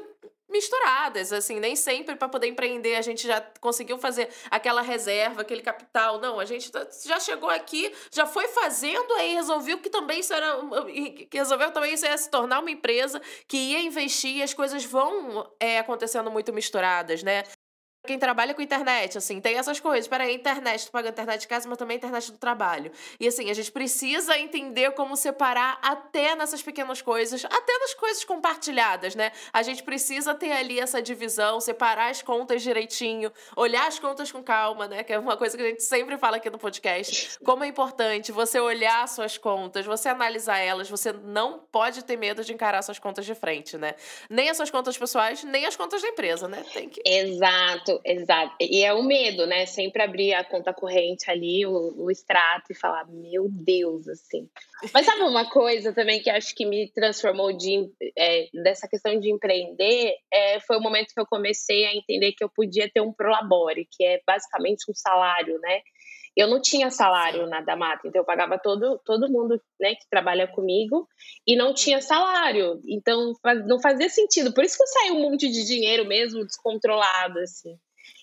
misturadas, 0.53 1.33
assim, 1.33 1.59
nem 1.59 1.75
sempre 1.75 2.15
para 2.15 2.29
poder 2.29 2.47
empreender 2.47 2.95
a 2.95 3.01
gente 3.01 3.27
já 3.27 3.41
conseguiu 3.59 3.97
fazer 3.97 4.29
aquela 4.49 4.81
reserva, 4.81 5.41
aquele 5.41 5.61
capital. 5.61 6.19
Não, 6.21 6.39
a 6.39 6.45
gente 6.45 6.71
tá, 6.71 6.87
já 7.05 7.19
chegou 7.19 7.49
aqui, 7.49 7.91
já 8.11 8.25
foi 8.25 8.47
fazendo, 8.47 9.11
aí 9.15 9.33
resolveu 9.33 9.79
que 9.79 9.89
também 9.89 10.19
isso 10.19 10.33
era, 10.33 10.57
que 11.29 11.37
resolveu 11.37 11.71
também 11.71 11.93
isso 11.93 12.05
ia 12.05 12.17
se 12.17 12.29
tornar 12.29 12.59
uma 12.59 12.71
empresa 12.71 13.21
que 13.47 13.57
ia 13.57 13.81
investir 13.81 14.37
e 14.37 14.43
as 14.43 14.53
coisas 14.53 14.85
vão 14.85 15.51
é, 15.59 15.79
acontecendo 15.79 16.31
muito 16.31 16.53
misturadas, 16.53 17.23
né? 17.23 17.43
Quem 18.05 18.19
trabalha 18.19 18.53
com 18.53 18.61
internet, 18.61 19.17
assim, 19.17 19.39
tem 19.39 19.57
essas 19.57 19.79
coisas. 19.79 20.09
Peraí, 20.09 20.35
internet, 20.35 20.87
tu 20.87 20.91
paga 20.91 21.07
internet 21.07 21.41
de 21.41 21.47
casa, 21.47 21.69
mas 21.69 21.77
também 21.77 21.95
internet 21.95 22.33
do 22.33 22.37
trabalho. 22.37 22.91
E 23.17 23.25
assim, 23.25 23.49
a 23.49 23.53
gente 23.53 23.71
precisa 23.71 24.37
entender 24.37 24.91
como 24.91 25.15
separar 25.15 25.79
até 25.81 26.35
nessas 26.35 26.61
pequenas 26.61 27.01
coisas, 27.01 27.45
até 27.45 27.77
nas 27.79 27.93
coisas 27.93 28.25
compartilhadas, 28.25 29.15
né? 29.15 29.31
A 29.53 29.63
gente 29.63 29.83
precisa 29.83 30.35
ter 30.35 30.51
ali 30.51 30.81
essa 30.81 31.01
divisão, 31.01 31.61
separar 31.61 32.09
as 32.09 32.21
contas 32.21 32.61
direitinho, 32.61 33.31
olhar 33.55 33.87
as 33.87 33.97
contas 33.99 34.29
com 34.33 34.43
calma, 34.43 34.85
né? 34.85 35.01
Que 35.03 35.13
é 35.13 35.19
uma 35.19 35.37
coisa 35.37 35.55
que 35.55 35.63
a 35.63 35.67
gente 35.67 35.83
sempre 35.83 36.17
fala 36.17 36.37
aqui 36.37 36.49
no 36.49 36.57
podcast. 36.59 37.39
Como 37.39 37.63
é 37.63 37.67
importante 37.67 38.33
você 38.33 38.59
olhar 38.59 39.07
suas 39.07 39.37
contas, 39.37 39.85
você 39.85 40.09
analisar 40.09 40.57
elas, 40.57 40.89
você 40.89 41.13
não 41.13 41.59
pode 41.71 42.03
ter 42.03 42.17
medo 42.17 42.43
de 42.43 42.53
encarar 42.53 42.81
suas 42.81 42.99
contas 42.99 43.25
de 43.25 43.33
frente, 43.33 43.77
né? 43.77 43.95
Nem 44.29 44.49
as 44.49 44.57
suas 44.57 44.69
contas 44.69 44.97
pessoais, 44.97 45.41
nem 45.45 45.65
as 45.65 45.77
contas 45.77 46.01
da 46.01 46.09
empresa, 46.09 46.49
né? 46.49 46.65
Tem 46.73 46.89
que. 46.89 47.01
Exato 47.05 47.92
Exato. 48.05 48.55
E 48.59 48.83
é 48.83 48.93
o 48.93 49.03
medo, 49.03 49.45
né? 49.45 49.65
Sempre 49.65 50.01
abrir 50.01 50.33
a 50.33 50.43
conta 50.43 50.73
corrente 50.73 51.29
ali, 51.29 51.65
o, 51.65 51.93
o 51.97 52.11
extrato 52.11 52.71
e 52.71 52.75
falar, 52.75 53.05
meu 53.07 53.47
Deus, 53.49 54.07
assim. 54.07 54.49
Mas 54.93 55.05
sabe 55.05 55.21
uma 55.23 55.49
coisa 55.49 55.93
também 55.93 56.21
que 56.21 56.29
acho 56.29 56.55
que 56.55 56.65
me 56.65 56.91
transformou 56.91 57.51
de, 57.55 57.89
é, 58.17 58.47
dessa 58.63 58.87
questão 58.87 59.19
de 59.19 59.31
empreender? 59.31 60.15
É, 60.31 60.59
foi 60.61 60.77
o 60.77 60.81
momento 60.81 61.13
que 61.13 61.19
eu 61.19 61.25
comecei 61.25 61.85
a 61.85 61.95
entender 61.95 62.33
que 62.33 62.43
eu 62.43 62.49
podia 62.49 62.89
ter 62.89 63.01
um 63.01 63.13
prolabore, 63.13 63.87
que 63.91 64.03
é 64.03 64.21
basicamente 64.25 64.89
um 64.89 64.93
salário, 64.93 65.59
né? 65.59 65.81
Eu 66.35 66.47
não 66.47 66.61
tinha 66.61 66.89
salário 66.89 67.47
na 67.47 67.61
Damata, 67.61 68.07
então 68.07 68.21
eu 68.21 68.25
pagava 68.25 68.57
todo, 68.57 68.99
todo 69.05 69.31
mundo 69.31 69.61
né, 69.79 69.95
que 69.95 70.09
trabalha 70.09 70.47
comigo 70.47 71.07
e 71.45 71.55
não 71.55 71.73
tinha 71.73 72.01
salário. 72.01 72.81
Então 72.87 73.33
não 73.65 73.79
fazia 73.79 74.09
sentido. 74.09 74.53
Por 74.53 74.63
isso 74.63 74.77
que 74.77 74.87
saiu 74.87 75.15
um 75.15 75.21
monte 75.21 75.49
de 75.49 75.65
dinheiro 75.65 76.05
mesmo 76.05 76.45
descontrolado, 76.45 77.39
assim. 77.39 77.77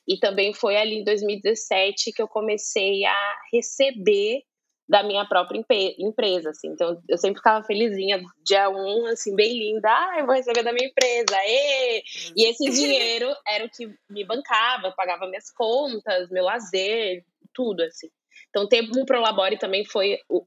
E 0.08 0.18
também 0.18 0.52
foi 0.52 0.76
ali 0.76 0.96
em 0.96 1.04
2017 1.04 2.12
que 2.12 2.20
eu 2.20 2.26
comecei 2.26 3.04
a 3.04 3.36
receber 3.52 4.42
da 4.90 5.04
minha 5.04 5.24
própria 5.24 5.64
empresa, 6.00 6.50
assim. 6.50 6.70
Então, 6.70 7.00
eu 7.08 7.16
sempre 7.16 7.38
ficava 7.38 7.64
felizinha, 7.64 8.20
dia 8.44 8.68
um, 8.68 9.06
assim, 9.06 9.36
bem 9.36 9.56
linda. 9.56 9.88
Ah, 9.88 10.16
eu 10.18 10.26
vou 10.26 10.34
receber 10.34 10.64
da 10.64 10.72
minha 10.72 10.88
empresa, 10.88 11.36
e 11.46 12.02
E 12.36 12.50
esse 12.50 12.68
dinheiro 12.68 13.32
era 13.46 13.64
o 13.64 13.70
que 13.70 13.86
me 14.10 14.24
bancava, 14.24 14.92
pagava 14.96 15.28
minhas 15.28 15.48
contas, 15.52 16.28
meu 16.28 16.42
lazer, 16.42 17.24
tudo, 17.54 17.83
assim. 17.83 18.09
Então, 18.49 18.69
ter 18.69 18.83
um 18.97 19.04
Prolabore 19.04 19.59
também 19.59 19.85
foi 19.85 20.19
o, 20.28 20.45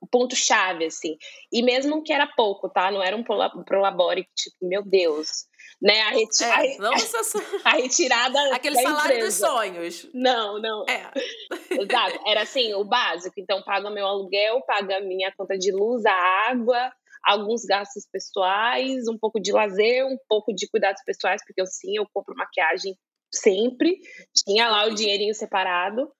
o 0.00 0.06
ponto-chave, 0.10 0.86
assim. 0.86 1.16
E 1.52 1.62
mesmo 1.62 2.02
que 2.02 2.12
era 2.12 2.26
pouco, 2.26 2.68
tá? 2.68 2.90
Não 2.90 3.02
era 3.02 3.16
um 3.16 3.24
Prolabore, 3.64 4.26
tipo, 4.34 4.56
meu 4.62 4.82
Deus. 4.82 5.48
Né? 5.80 6.00
A, 6.02 6.10
reti 6.10 6.44
é, 6.44 6.50
a, 6.50 6.90
a, 7.70 7.76
retirada. 7.76 8.38
Aquele 8.54 8.76
salário 8.76 9.16
empresa. 9.16 9.26
dos 9.26 9.34
sonhos. 9.34 10.10
Não, 10.12 10.60
não. 10.60 10.84
É. 10.88 11.10
Exato. 11.70 12.20
Era 12.26 12.42
assim, 12.42 12.74
o 12.74 12.84
básico. 12.84 13.34
Então, 13.38 13.62
paga 13.62 13.90
meu 13.90 14.06
aluguel, 14.06 14.62
paga 14.62 15.00
minha 15.00 15.32
conta 15.36 15.56
de 15.56 15.72
luz, 15.72 16.04
a 16.04 16.50
água, 16.50 16.92
alguns 17.24 17.64
gastos 17.64 18.06
pessoais, 18.10 19.08
um 19.08 19.18
pouco 19.18 19.40
de 19.40 19.52
lazer, 19.52 20.04
um 20.06 20.18
pouco 20.28 20.54
de 20.54 20.68
cuidados 20.68 21.02
pessoais, 21.04 21.42
porque 21.46 21.60
eu 21.60 21.66
sim, 21.66 21.96
eu 21.96 22.06
compro 22.12 22.34
maquiagem 22.34 22.94
sempre, 23.32 24.00
tinha 24.34 24.68
lá 24.68 24.86
o 24.86 24.94
dinheirinho 24.94 25.34
separado. 25.34 26.10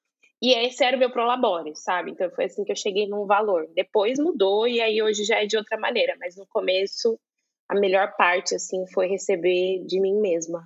E 0.43 0.55
esse 0.55 0.83
era 0.83 0.97
o 0.97 0.99
meu 0.99 1.11
prolabore, 1.11 1.77
sabe? 1.77 2.13
Então 2.13 2.31
foi 2.31 2.47
assim 2.47 2.65
que 2.65 2.73
eu 2.73 2.77
cheguei 2.77 3.07
num 3.07 3.27
valor. 3.27 3.69
Depois 3.75 4.19
mudou 4.19 4.67
e 4.67 4.81
aí 4.81 5.03
hoje 5.03 5.25
já 5.25 5.43
é 5.43 5.47
de 5.47 5.57
outra 5.57 5.79
maneira, 5.79 6.17
mas 6.19 6.37
no 6.37 6.47
começo 6.47 7.19
a 7.69 7.75
melhor 7.75 8.17
parte 8.17 8.55
assim 8.55 8.87
foi 8.93 9.07
receber 9.07 9.85
de 9.87 10.01
mim 10.01 10.19
mesma. 10.21 10.65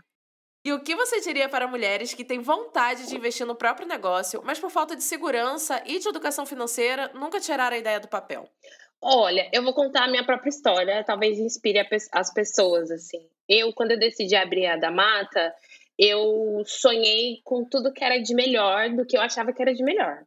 E 0.64 0.72
o 0.72 0.80
que 0.80 0.96
você 0.96 1.20
diria 1.20 1.46
para 1.46 1.68
mulheres 1.68 2.14
que 2.14 2.24
têm 2.24 2.40
vontade 2.40 3.06
de 3.06 3.14
investir 3.14 3.46
no 3.46 3.54
próprio 3.54 3.86
negócio, 3.86 4.40
mas 4.44 4.58
por 4.58 4.70
falta 4.70 4.96
de 4.96 5.02
segurança 5.02 5.82
e 5.84 5.98
de 5.98 6.08
educação 6.08 6.46
financeira, 6.46 7.10
nunca 7.12 7.38
tiraram 7.38 7.76
a 7.76 7.78
ideia 7.78 8.00
do 8.00 8.08
papel? 8.08 8.48
Olha, 9.02 9.50
eu 9.52 9.62
vou 9.62 9.74
contar 9.74 10.04
a 10.04 10.08
minha 10.08 10.24
própria 10.24 10.48
história, 10.48 11.04
talvez 11.04 11.38
inspire 11.38 11.86
as 12.10 12.32
pessoas, 12.32 12.90
assim. 12.90 13.28
Eu, 13.46 13.74
quando 13.74 13.90
eu 13.90 13.98
decidi 13.98 14.34
abrir 14.34 14.64
a 14.64 14.78
da 14.78 14.90
Mata, 14.90 15.54
eu 15.98 16.62
sonhei 16.66 17.40
com 17.44 17.64
tudo 17.64 17.92
que 17.92 18.04
era 18.04 18.18
de 18.18 18.34
melhor 18.34 18.90
do 18.90 19.06
que 19.06 19.16
eu 19.16 19.20
achava 19.20 19.52
que 19.52 19.62
era 19.62 19.74
de 19.74 19.82
melhor. 19.82 20.24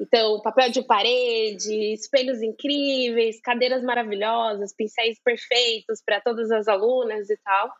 Então, 0.00 0.40
papel 0.42 0.70
de 0.70 0.82
parede, 0.82 1.92
espelhos 1.92 2.40
incríveis, 2.40 3.40
cadeiras 3.40 3.82
maravilhosas, 3.82 4.72
pincéis 4.72 5.20
perfeitos 5.22 6.00
para 6.04 6.20
todas 6.20 6.50
as 6.52 6.68
alunas 6.68 7.28
e 7.28 7.36
tal. 7.38 7.72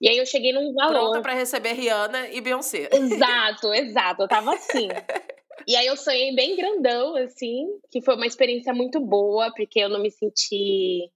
E 0.00 0.08
aí 0.08 0.16
eu 0.16 0.24
cheguei 0.24 0.52
num 0.52 0.72
valor. 0.72 0.92
Pronta 0.92 1.20
para 1.20 1.34
receber 1.34 1.74
Rihanna 1.74 2.30
e 2.30 2.40
Beyoncé. 2.40 2.88
Exato, 2.90 3.74
exato. 3.74 4.22
Eu 4.22 4.28
tava 4.28 4.54
assim. 4.54 4.88
e 5.68 5.76
aí 5.76 5.86
eu 5.86 5.96
sonhei 5.98 6.34
bem 6.34 6.56
grandão, 6.56 7.14
assim, 7.16 7.66
que 7.90 8.00
foi 8.02 8.14
uma 8.14 8.26
experiência 8.26 8.72
muito 8.72 8.98
boa, 8.98 9.52
porque 9.54 9.80
eu 9.80 9.90
não 9.90 10.00
me 10.00 10.10
senti 10.10 11.10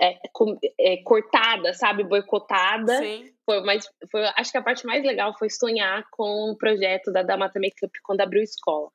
é, 0.00 0.18
com, 0.32 0.56
é, 0.78 1.02
cortada, 1.02 1.72
sabe? 1.74 2.04
Boicotada. 2.04 2.98
Sim. 2.98 3.32
Foi, 3.44 3.62
mais, 3.62 3.88
foi, 4.10 4.26
acho 4.36 4.52
que 4.52 4.58
a 4.58 4.62
parte 4.62 4.86
mais 4.86 5.02
legal 5.04 5.34
foi 5.38 5.48
sonhar 5.48 6.04
com 6.10 6.50
o 6.50 6.56
projeto 6.56 7.10
da 7.10 7.22
Damata 7.22 7.58
Makeup 7.58 7.92
quando 8.02 8.20
abriu 8.20 8.42
escola. 8.42 8.90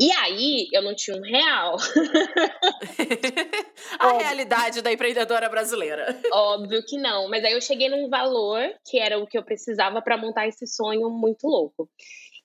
E 0.00 0.10
aí, 0.10 0.68
eu 0.72 0.82
não 0.82 0.96
tinha 0.96 1.16
um 1.16 1.20
real. 1.20 1.76
a 4.00 4.08
Óbvio. 4.08 4.20
realidade 4.20 4.80
da 4.80 4.90
empreendedora 4.90 5.48
brasileira. 5.48 6.18
Óbvio 6.32 6.82
que 6.84 6.96
não, 6.96 7.28
mas 7.28 7.44
aí 7.44 7.52
eu 7.52 7.60
cheguei 7.60 7.90
num 7.90 8.08
valor 8.08 8.62
que 8.88 8.98
era 8.98 9.18
o 9.18 9.26
que 9.26 9.36
eu 9.36 9.44
precisava 9.44 10.00
para 10.00 10.16
montar 10.16 10.48
esse 10.48 10.66
sonho 10.66 11.10
muito 11.10 11.46
louco. 11.46 11.88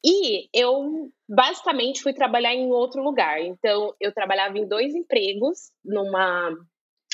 E 0.05 0.47
eu 0.53 1.11
basicamente 1.27 2.01
fui 2.01 2.13
trabalhar 2.13 2.53
em 2.53 2.71
outro 2.71 3.01
lugar. 3.01 3.41
Então, 3.41 3.93
eu 3.99 4.13
trabalhava 4.13 4.57
em 4.57 4.67
dois 4.67 4.93
empregos 4.93 5.71
numa. 5.83 6.51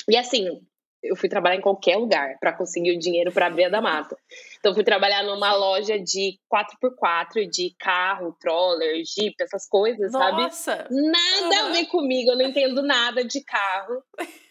E 0.08 0.16
assim, 0.16 0.60
eu 1.04 1.14
fui 1.14 1.28
trabalhar 1.28 1.56
em 1.56 1.60
qualquer 1.60 1.96
lugar 1.96 2.38
para 2.40 2.52
conseguir 2.52 2.92
o 2.92 2.98
dinheiro 2.98 3.30
para 3.30 3.46
abrir 3.46 3.64
a 3.64 3.68
da 3.68 3.80
mata. 3.80 4.16
Então, 4.58 4.74
fui 4.74 4.82
trabalhar 4.82 5.22
numa 5.22 5.54
loja 5.54 5.98
de 5.98 6.38
4x4, 6.50 7.48
de 7.48 7.74
carro, 7.78 8.34
troller, 8.40 9.02
jeep, 9.04 9.34
essas 9.40 9.68
coisas, 9.68 10.12
Nossa. 10.12 10.76
sabe? 10.76 10.94
Nada 10.94 11.64
uhum. 11.64 11.66
a 11.66 11.72
ver 11.72 11.86
comigo, 11.86 12.30
eu 12.30 12.38
não 12.38 12.46
entendo 12.46 12.82
nada 12.82 13.22
de 13.22 13.42
carro. 13.44 14.02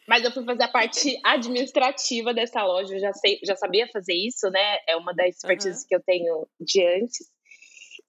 Mas 0.08 0.24
eu 0.24 0.32
fui 0.32 0.44
fazer 0.44 0.64
a 0.64 0.68
parte 0.68 1.20
administrativa 1.26 2.34
dessa 2.34 2.64
loja, 2.64 2.94
eu 2.94 3.00
já, 3.00 3.14
sei, 3.14 3.40
já 3.44 3.56
sabia 3.56 3.88
fazer 3.88 4.14
isso, 4.14 4.50
né? 4.52 4.78
É 4.88 4.96
uma 4.96 5.14
das 5.14 5.36
expertises 5.36 5.82
uhum. 5.82 5.88
que 5.88 5.96
eu 5.96 6.04
tenho 6.04 6.48
de 6.60 6.86
antes. 6.86 7.32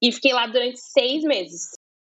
E 0.02 0.12
fiquei 0.12 0.34
lá 0.34 0.46
durante 0.46 0.78
seis 0.80 1.22
meses. 1.22 1.70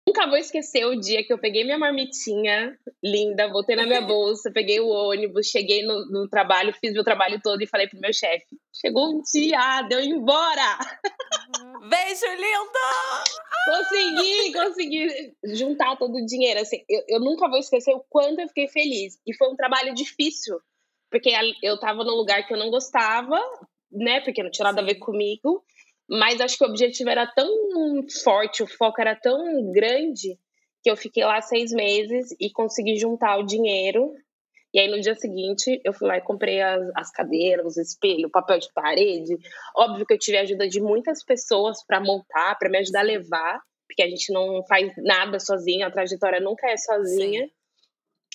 Nunca 0.06 0.26
vou 0.28 0.36
esquecer 0.36 0.84
o 0.86 0.94
dia 0.94 1.24
que 1.24 1.32
eu 1.32 1.38
peguei 1.38 1.64
minha 1.64 1.78
marmitinha 1.78 2.78
linda, 3.02 3.48
voltei 3.48 3.74
na 3.74 3.84
minha 3.84 4.00
bolsa, 4.06 4.52
peguei 4.52 4.78
o 4.78 4.88
ônibus, 4.88 5.48
cheguei 5.48 5.82
no, 5.82 6.06
no 6.06 6.28
trabalho, 6.28 6.72
fiz 6.72 6.92
meu 6.92 7.02
trabalho 7.02 7.40
todo 7.42 7.60
e 7.60 7.66
falei 7.66 7.88
pro 7.88 7.98
meu 7.98 8.12
chefe: 8.12 8.46
chegou 8.72 9.10
um 9.10 9.20
dia, 9.32 9.82
deu 9.82 10.00
embora! 10.00 10.78
Beijo 11.88 12.26
lindo! 12.36 13.46
Consegui, 13.66 14.52
consegui 14.52 15.34
juntar 15.56 15.96
todo 15.96 16.14
o 16.14 16.24
dinheiro. 16.24 16.60
Assim, 16.60 16.84
eu, 16.88 17.02
eu 17.08 17.20
nunca 17.20 17.48
vou 17.48 17.58
esquecer 17.58 17.92
o 17.92 18.04
quanto 18.08 18.40
eu 18.40 18.48
fiquei 18.48 18.68
feliz. 18.68 19.18
E 19.26 19.34
foi 19.34 19.48
um 19.48 19.56
trabalho 19.56 19.92
difícil, 19.92 20.60
porque 21.10 21.32
eu 21.62 21.78
tava 21.80 22.04
num 22.04 22.14
lugar 22.14 22.46
que 22.46 22.54
eu 22.54 22.58
não 22.58 22.70
gostava, 22.70 23.40
né? 23.90 24.20
Porque 24.20 24.42
não 24.42 24.50
tinha 24.50 24.66
nada 24.66 24.80
a 24.80 24.84
ver 24.84 24.96
comigo. 24.96 25.64
Mas 26.08 26.40
acho 26.40 26.56
que 26.56 26.64
o 26.64 26.68
objetivo 26.68 27.10
era 27.10 27.26
tão 27.26 27.48
forte, 28.22 28.62
o 28.62 28.66
foco 28.66 29.00
era 29.00 29.16
tão 29.16 29.72
grande, 29.72 30.38
que 30.82 30.90
eu 30.90 30.96
fiquei 30.96 31.24
lá 31.24 31.40
seis 31.42 31.72
meses 31.72 32.28
e 32.40 32.50
consegui 32.50 32.96
juntar 32.96 33.38
o 33.38 33.44
dinheiro. 33.44 34.14
E 34.72 34.78
aí 34.78 34.88
no 34.88 35.00
dia 35.00 35.14
seguinte 35.14 35.80
eu 35.84 35.92
fui 35.92 36.06
lá 36.06 36.18
e 36.18 36.22
comprei 36.22 36.60
as, 36.60 36.80
as 36.94 37.10
cadeiras, 37.10 37.66
os 37.66 37.76
espelhos, 37.76 38.30
papel 38.30 38.58
de 38.60 38.72
parede. 38.72 39.36
Óbvio 39.76 40.06
que 40.06 40.14
eu 40.14 40.18
tive 40.18 40.38
a 40.38 40.42
ajuda 40.42 40.68
de 40.68 40.80
muitas 40.80 41.24
pessoas 41.24 41.84
para 41.84 42.00
montar, 42.00 42.56
para 42.56 42.68
me 42.68 42.78
ajudar 42.78 43.00
a 43.00 43.04
levar, 43.04 43.60
porque 43.88 44.02
a 44.02 44.08
gente 44.08 44.32
não 44.32 44.64
faz 44.66 44.92
nada 44.98 45.40
sozinha, 45.40 45.86
a 45.88 45.90
trajetória 45.90 46.40
nunca 46.40 46.70
é 46.70 46.76
sozinha. 46.76 47.46
Sim. 47.46 47.52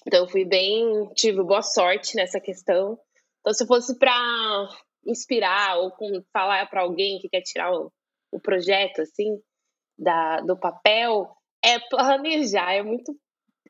Então 0.08 0.22
eu 0.22 0.28
fui 0.28 0.44
bem, 0.44 1.08
tive 1.16 1.44
boa 1.44 1.62
sorte 1.62 2.16
nessa 2.18 2.40
questão. 2.40 3.00
Então 3.40 3.54
se 3.54 3.66
fosse 3.66 3.98
para 3.98 4.68
inspirar 5.05 5.77
ou 5.79 5.91
com, 5.91 6.24
falar 6.31 6.70
para 6.70 6.81
alguém 6.81 7.20
que 7.20 7.29
quer 7.29 7.41
tirar 7.41 7.72
o, 7.74 7.91
o 8.31 8.39
projeto 8.39 9.01
assim 9.01 9.39
da, 9.98 10.41
do 10.41 10.58
papel 10.58 11.29
é 11.63 11.79
planejar 11.79 12.74
é 12.74 12.84
muito 12.84 13.15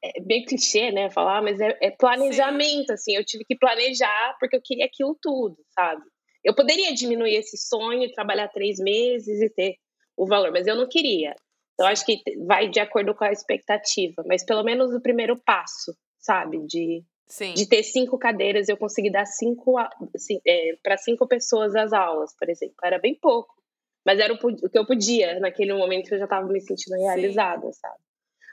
é 0.03 0.21
bem 0.21 0.43
clichê 0.43 0.91
né 0.91 1.09
falar 1.09 1.41
mas 1.41 1.59
é, 1.59 1.77
é 1.81 1.91
planejamento 1.91 2.87
Sim. 2.87 2.93
assim 2.93 3.15
eu 3.15 3.25
tive 3.25 3.43
que 3.45 3.57
planejar 3.57 4.35
porque 4.39 4.55
eu 4.55 4.61
queria 4.63 4.85
aquilo 4.85 5.17
tudo 5.21 5.57
sabe 5.69 6.01
eu 6.43 6.55
poderia 6.55 6.93
diminuir 6.93 7.35
esse 7.35 7.57
sonho 7.57 8.03
e 8.03 8.11
trabalhar 8.11 8.47
três 8.49 8.77
meses 8.79 9.41
e 9.41 9.49
ter 9.49 9.75
o 10.17 10.25
valor 10.25 10.51
mas 10.51 10.67
eu 10.67 10.75
não 10.75 10.87
queria 10.87 11.35
então 11.73 11.87
acho 11.87 12.05
que 12.05 12.21
vai 12.45 12.69
de 12.69 12.79
acordo 12.79 13.13
com 13.15 13.23
a 13.23 13.31
expectativa 13.31 14.23
mas 14.25 14.45
pelo 14.45 14.63
menos 14.63 14.93
o 14.93 15.01
primeiro 15.01 15.39
passo 15.45 15.93
sabe 16.19 16.65
de 16.65 17.03
Sim. 17.27 17.53
De 17.53 17.65
ter 17.67 17.83
cinco 17.83 18.17
cadeiras, 18.17 18.67
eu 18.67 18.77
consegui 18.77 19.09
dar 19.09 19.25
cinco 19.25 19.79
é, 19.79 20.75
para 20.83 20.97
cinco 20.97 21.27
pessoas 21.27 21.75
as 21.75 21.93
aulas, 21.93 22.35
por 22.37 22.49
exemplo. 22.49 22.75
Era 22.83 22.99
bem 22.99 23.15
pouco. 23.15 23.53
Mas 24.05 24.19
era 24.19 24.33
o, 24.33 24.37
o 24.37 24.69
que 24.69 24.77
eu 24.77 24.85
podia 24.85 25.39
naquele 25.39 25.73
momento 25.73 26.07
que 26.07 26.15
eu 26.15 26.19
já 26.19 26.25
estava 26.25 26.47
me 26.47 26.59
sentindo 26.59 26.97
realizada, 26.97 27.67
Sim. 27.67 27.79
sabe? 27.79 27.99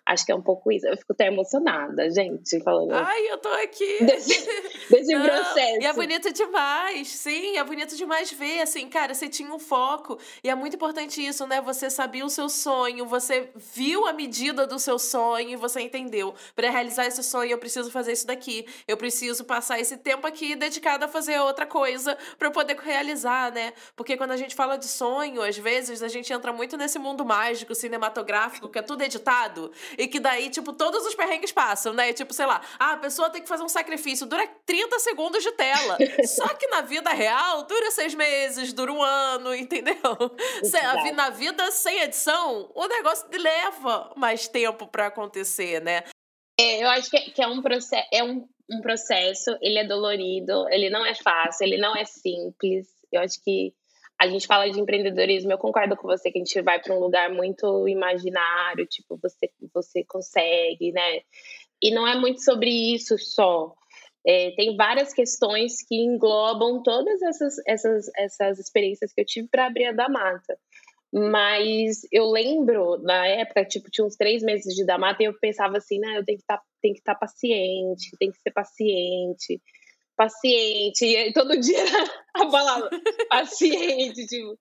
Acho 0.09 0.25
que 0.25 0.33
é 0.33 0.35
um 0.35 0.41
pouco 0.41 0.73
isso. 0.73 0.87
Eu 0.87 0.97
fico 0.97 1.13
até 1.13 1.27
emocionada, 1.27 2.09
gente, 2.09 2.59
falando. 2.63 2.95
Ai, 2.95 3.31
eu 3.31 3.37
tô 3.37 3.51
aqui. 3.51 4.03
Desse, 4.03 4.31
desse 4.89 5.15
Não, 5.15 5.23
processo. 5.23 5.83
E 5.83 5.85
é 5.85 5.93
bonito 5.93 6.33
demais. 6.33 7.09
Sim, 7.09 7.59
é 7.59 7.63
bonito 7.63 7.95
demais 7.95 8.33
ver, 8.33 8.63
assim, 8.63 8.89
cara, 8.89 9.13
você 9.13 9.29
tinha 9.29 9.53
um 9.53 9.59
foco. 9.59 10.19
E 10.43 10.49
é 10.49 10.55
muito 10.55 10.77
importante 10.77 11.23
isso, 11.25 11.47
né? 11.47 11.61
Você 11.61 11.91
sabia 11.91 12.25
o 12.25 12.31
seu 12.31 12.49
sonho, 12.49 13.05
você 13.05 13.51
viu 13.55 14.07
a 14.07 14.15
medida 14.15 14.67
do 14.67 14.79
seu 14.79 14.99
sonho 14.99 15.51
e 15.51 15.57
você 15.57 15.83
entendeu. 15.83 16.35
Para 16.57 16.71
realizar 16.71 17.05
esse 17.05 17.23
sonho, 17.23 17.51
eu 17.51 17.59
preciso 17.59 17.91
fazer 17.91 18.13
isso 18.13 18.27
daqui. 18.27 18.65
Eu 18.87 18.97
preciso 18.97 19.45
passar 19.45 19.79
esse 19.79 19.99
tempo 19.99 20.27
aqui 20.27 20.57
dedicado 20.57 21.05
a 21.05 21.09
fazer 21.09 21.39
outra 21.41 21.67
coisa 21.67 22.17
para 22.39 22.49
eu 22.49 22.53
poder 22.53 22.79
realizar, 22.79 23.53
né? 23.53 23.75
Porque 23.95 24.17
quando 24.17 24.31
a 24.31 24.39
gente 24.39 24.55
fala 24.55 24.79
de 24.79 24.87
sonho, 24.87 25.43
às 25.43 25.59
vezes 25.59 26.03
a 26.03 26.09
gente 26.09 26.33
entra 26.33 26.51
muito 26.51 26.79
nesse 26.79 26.99
mundo 26.99 27.27
mágico, 27.27 27.75
cinematográfico, 27.75 28.71
que 28.71 28.79
é 28.79 28.83
tudo 28.83 29.03
editado. 29.03 29.71
E 29.99 30.07
que 30.07 30.21
daí, 30.21 30.49
tipo, 30.49 30.73
todos 30.73 31.05
os 31.05 31.15
perrengues 31.17 31.51
passam, 31.51 31.93
né? 31.93 32.13
Tipo, 32.13 32.33
sei 32.33 32.47
lá, 32.47 32.63
ah, 32.79 32.93
a 32.93 32.97
pessoa 32.99 33.29
tem 33.31 33.43
que 33.43 33.49
fazer 33.49 33.65
um 33.65 33.69
sacrifício, 33.69 34.27
dura 34.27 34.47
30 34.65 34.97
segundos 35.01 35.43
de 35.43 35.51
tela. 35.53 35.99
Só 36.25 36.47
que 36.55 36.69
na 36.69 36.83
vida 36.83 37.11
real, 37.11 37.65
dura 37.65 37.91
seis 37.91 38.15
meses, 38.15 38.73
dura 38.73 38.93
um 38.93 39.03
ano, 39.03 39.53
entendeu? 39.53 39.97
Exato. 40.63 41.13
Na 41.15 41.31
vida 41.31 41.69
sem 41.73 42.01
edição, 42.01 42.71
o 42.75 42.87
negócio 42.87 43.27
leva 43.33 44.13
mais 44.17 44.47
tempo 44.47 44.87
para 44.87 45.07
acontecer, 45.07 45.83
né? 45.83 46.05
É, 46.61 46.83
eu 46.83 46.89
acho 46.91 47.11
que 47.11 47.43
é 47.43 47.47
um 47.49 47.61
processo, 47.61 48.09
é 48.13 48.23
um, 48.23 48.49
um 48.71 48.81
processo, 48.81 49.57
ele 49.61 49.79
é 49.79 49.87
dolorido, 49.87 50.69
ele 50.69 50.91
não 50.91 51.05
é 51.05 51.15
fácil, 51.15 51.67
ele 51.67 51.79
não 51.79 51.97
é 51.97 52.05
simples. 52.05 52.87
Eu 53.11 53.21
acho 53.21 53.43
que 53.43 53.73
a 54.19 54.27
gente 54.27 54.47
fala 54.47 54.69
de 54.69 54.81
empreendedorismo, 54.81 55.53
eu 55.53 55.59
concordo 55.59 55.97
com 55.97 56.09
você 56.09 56.31
que 56.31 56.39
a 56.39 56.45
gente 56.45 56.61
vai 56.61 56.81
para 56.81 56.95
um 56.95 56.99
lugar 56.99 57.31
muito 57.33 57.87
imaginário, 57.87 58.85
tipo, 58.87 59.17
você, 59.23 59.49
você 59.73 60.05
consegue, 60.05 60.91
né? 60.91 61.21
E 61.81 61.93
não 61.93 62.07
é 62.07 62.19
muito 62.19 62.43
sobre 62.43 62.69
isso 62.69 63.17
só. 63.17 63.73
É, 64.27 64.51
tem 64.57 64.77
várias 64.77 65.13
questões 65.13 65.77
que 65.87 65.95
englobam 65.95 66.83
todas 66.83 67.23
essas, 67.23 67.55
essas, 67.67 68.07
essas 68.17 68.59
experiências 68.59 69.13
que 69.13 69.21
eu 69.21 69.25
tive 69.25 69.49
para 69.49 69.67
abrir 69.67 69.87
a 69.87 69.93
da 69.93 70.09
mata. 70.09 70.59
Mas 71.13 72.01
eu 72.13 72.27
lembro, 72.27 72.99
na 73.03 73.25
época, 73.27 73.65
tipo, 73.65 73.89
tinha 73.89 74.05
uns 74.05 74.17
três 74.17 74.43
meses 74.43 74.75
de 74.75 74.85
da 74.85 74.99
mata 74.99 75.23
e 75.23 75.27
eu 75.27 75.39
pensava 75.39 75.79
assim, 75.79 75.99
né, 76.01 76.19
eu 76.19 76.25
tenho 76.25 76.39
que 76.39 76.45
tá, 76.45 76.61
estar 76.85 77.15
tá 77.15 77.19
paciente, 77.19 78.17
tem 78.19 78.31
que 78.31 78.39
ser 78.39 78.51
paciente 78.51 79.63
paciente, 80.19 81.07
e 81.07 81.33
todo 81.33 81.59
dia 81.59 81.79
a 82.35 82.47
palavra 82.47 82.91
paciente, 83.31 84.27
tipo. 84.27 84.59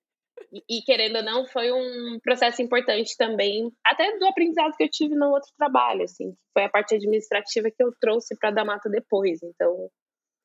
E, 0.53 0.77
e, 0.77 0.81
querendo 0.83 1.17
ou 1.17 1.23
não, 1.23 1.47
foi 1.47 1.71
um 1.71 2.19
processo 2.23 2.61
importante 2.61 3.17
também, 3.17 3.69
até 3.83 4.17
do 4.17 4.27
aprendizado 4.27 4.77
que 4.77 4.83
eu 4.83 4.89
tive 4.89 5.15
no 5.15 5.31
outro 5.31 5.49
trabalho, 5.57 6.03
assim, 6.03 6.33
foi 6.53 6.63
a 6.63 6.69
parte 6.69 6.95
administrativa 6.95 7.69
que 7.69 7.83
eu 7.83 7.91
trouxe 7.99 8.37
para 8.37 8.49
a 8.49 8.53
Damata 8.53 8.87
depois. 8.87 9.41
Então, 9.41 9.89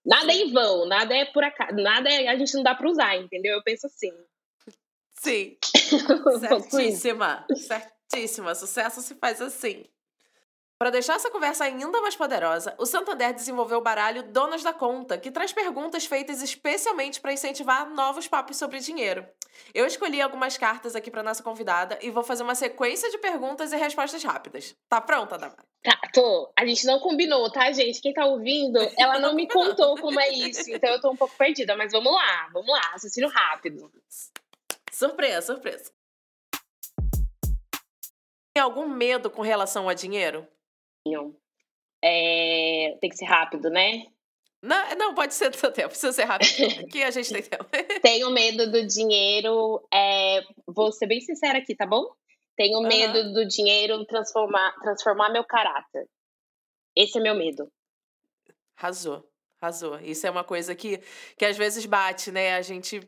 Nada 0.04 0.32
é 0.32 0.36
em 0.36 0.52
vão, 0.52 0.86
nada 0.86 1.14
é 1.14 1.24
por 1.26 1.44
acaso, 1.44 1.76
nada 1.76 2.10
é, 2.10 2.26
a 2.26 2.36
gente 2.36 2.54
não 2.54 2.62
dá 2.62 2.74
para 2.74 2.90
usar, 2.90 3.16
entendeu? 3.16 3.54
Eu 3.54 3.62
penso 3.62 3.86
assim. 3.86 4.10
Sim. 5.20 5.56
Certíssima. 6.40 7.46
Certíssima. 7.54 8.54
Sucesso 8.54 9.00
se 9.00 9.14
faz 9.14 9.40
assim. 9.40 9.84
Para 10.82 10.90
deixar 10.90 11.14
essa 11.14 11.30
conversa 11.30 11.62
ainda 11.62 12.00
mais 12.00 12.16
poderosa, 12.16 12.74
o 12.76 12.84
Santander 12.84 13.32
desenvolveu 13.32 13.78
o 13.78 13.80
baralho 13.80 14.24
Donas 14.24 14.64
da 14.64 14.72
Conta, 14.72 15.16
que 15.16 15.30
traz 15.30 15.52
perguntas 15.52 16.06
feitas 16.06 16.42
especialmente 16.42 17.20
para 17.20 17.32
incentivar 17.32 17.88
novos 17.88 18.26
papos 18.26 18.56
sobre 18.56 18.80
dinheiro. 18.80 19.24
Eu 19.72 19.86
escolhi 19.86 20.20
algumas 20.20 20.58
cartas 20.58 20.96
aqui 20.96 21.08
para 21.08 21.22
nossa 21.22 21.40
convidada 21.40 21.96
e 22.02 22.10
vou 22.10 22.24
fazer 22.24 22.42
uma 22.42 22.56
sequência 22.56 23.08
de 23.12 23.18
perguntas 23.18 23.72
e 23.72 23.76
respostas 23.76 24.24
rápidas. 24.24 24.74
Tá 24.88 25.00
pronta, 25.00 25.38
Damara? 25.38 25.62
Tá, 25.84 25.96
tô. 26.12 26.52
A 26.58 26.66
gente 26.66 26.84
não 26.84 26.98
combinou, 26.98 27.48
tá, 27.48 27.70
gente? 27.70 28.00
Quem 28.00 28.12
tá 28.12 28.26
ouvindo, 28.26 28.80
ela 28.98 29.20
não 29.20 29.36
me 29.36 29.46
contou 29.46 29.96
como 30.00 30.18
é 30.18 30.30
isso, 30.30 30.68
então 30.68 30.90
eu 30.90 31.00
tô 31.00 31.12
um 31.12 31.16
pouco 31.16 31.36
perdida, 31.36 31.76
mas 31.76 31.92
vamos 31.92 32.12
lá, 32.12 32.48
vamos 32.52 32.68
lá, 32.68 32.80
raciocínio 32.90 33.30
rápido. 33.30 33.88
Surpresa, 34.90 35.54
surpresa. 35.54 35.92
Tem 38.52 38.60
algum 38.60 38.88
medo 38.88 39.30
com 39.30 39.42
relação 39.42 39.88
a 39.88 39.94
dinheiro? 39.94 40.44
É, 42.02 42.96
tem 43.00 43.10
que 43.10 43.16
ser 43.16 43.26
rápido, 43.26 43.70
né? 43.70 44.06
Não, 44.62 44.94
não, 44.94 45.14
pode 45.14 45.34
ser 45.34 45.50
do 45.50 45.56
seu 45.56 45.72
tempo, 45.72 45.88
precisa 45.88 46.12
ser 46.12 46.24
rápido. 46.24 46.86
que 46.88 47.02
a 47.02 47.10
gente 47.10 47.32
tem 47.32 47.42
tempo. 47.42 47.66
Tenho 48.00 48.30
medo 48.30 48.70
do 48.70 48.86
dinheiro. 48.86 49.86
É, 49.92 50.40
vou 50.66 50.92
ser 50.92 51.06
bem 51.06 51.20
sincera 51.20 51.58
aqui, 51.58 51.74
tá 51.74 51.84
bom? 51.84 52.06
Tenho 52.56 52.78
uhum. 52.78 52.86
medo 52.86 53.32
do 53.32 53.46
dinheiro 53.46 54.04
transformar, 54.04 54.72
transformar 54.80 55.30
meu 55.30 55.44
caráter. 55.44 56.08
Esse 56.94 57.18
é 57.18 57.20
meu 57.20 57.34
medo. 57.34 57.70
Arrasou, 58.76 59.28
arrasou. 59.60 59.98
Isso 60.00 60.26
é 60.26 60.30
uma 60.30 60.44
coisa 60.44 60.74
que, 60.74 60.98
que 61.36 61.44
às 61.44 61.56
vezes 61.56 61.84
bate, 61.86 62.30
né? 62.30 62.54
A 62.54 62.62
gente 62.62 63.00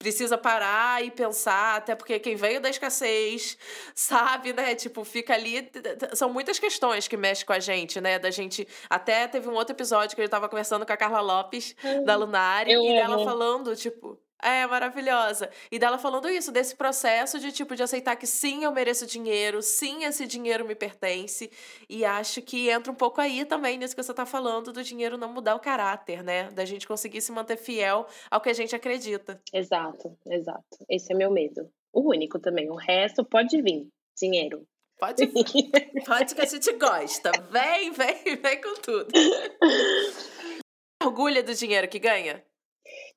precisa 0.00 0.38
parar 0.38 1.04
e 1.04 1.10
pensar, 1.10 1.76
até 1.76 1.94
porque 1.94 2.18
quem 2.18 2.34
veio 2.34 2.58
da 2.58 2.70
escassez 2.70 3.58
sabe, 3.94 4.54
né? 4.54 4.74
Tipo, 4.74 5.04
fica 5.04 5.34
ali. 5.34 5.70
São 6.14 6.32
muitas 6.32 6.58
questões 6.58 7.06
que 7.06 7.18
mexem 7.18 7.46
com 7.46 7.52
a 7.52 7.60
gente, 7.60 8.00
né? 8.00 8.18
Da 8.18 8.30
gente. 8.30 8.66
Até 8.88 9.28
teve 9.28 9.46
um 9.48 9.52
outro 9.52 9.74
episódio 9.74 10.16
que 10.16 10.22
eu 10.22 10.28
tava 10.28 10.48
conversando 10.48 10.86
com 10.86 10.92
a 10.92 10.96
Carla 10.96 11.20
Lopes, 11.20 11.76
da 12.04 12.16
Lunari, 12.16 12.72
e 12.72 12.96
ela 12.96 13.22
falando, 13.24 13.76
tipo. 13.76 14.18
É, 14.42 14.66
maravilhosa. 14.66 15.50
E 15.70 15.78
dela 15.78 15.98
falando 15.98 16.28
isso, 16.28 16.50
desse 16.50 16.74
processo 16.74 17.38
de 17.38 17.52
tipo 17.52 17.76
de 17.76 17.82
aceitar 17.82 18.16
que 18.16 18.26
sim, 18.26 18.64
eu 18.64 18.72
mereço 18.72 19.06
dinheiro, 19.06 19.62
sim, 19.62 20.04
esse 20.04 20.26
dinheiro 20.26 20.64
me 20.64 20.74
pertence. 20.74 21.50
E 21.88 22.04
acho 22.04 22.40
que 22.42 22.70
entra 22.70 22.90
um 22.90 22.94
pouco 22.94 23.20
aí 23.20 23.44
também 23.44 23.76
nisso 23.76 23.94
que 23.94 24.02
você 24.02 24.14
tá 24.14 24.24
falando 24.24 24.72
do 24.72 24.82
dinheiro 24.82 25.18
não 25.18 25.32
mudar 25.32 25.54
o 25.54 25.60
caráter, 25.60 26.22
né? 26.22 26.50
Da 26.50 26.64
gente 26.64 26.86
conseguir 26.86 27.20
se 27.20 27.32
manter 27.32 27.56
fiel 27.56 28.06
ao 28.30 28.40
que 28.40 28.48
a 28.48 28.54
gente 28.54 28.74
acredita. 28.74 29.40
Exato, 29.52 30.16
exato. 30.26 30.78
Esse 30.88 31.12
é 31.12 31.16
meu 31.16 31.30
medo. 31.30 31.70
O 31.92 32.08
único 32.08 32.38
também. 32.38 32.70
O 32.70 32.76
resto 32.76 33.24
pode 33.24 33.60
vir. 33.60 33.88
Dinheiro. 34.16 34.66
Pode 34.98 35.26
vir. 35.26 35.44
pode 36.06 36.34
que 36.34 36.40
a 36.40 36.46
gente 36.46 36.72
gosta. 36.72 37.30
Vem, 37.50 37.90
vem, 37.90 38.36
vem 38.36 38.60
com 38.60 38.74
tudo. 38.80 39.08
Orgulha 41.02 41.42
do 41.42 41.54
dinheiro 41.54 41.88
que 41.88 41.98
ganha? 41.98 42.44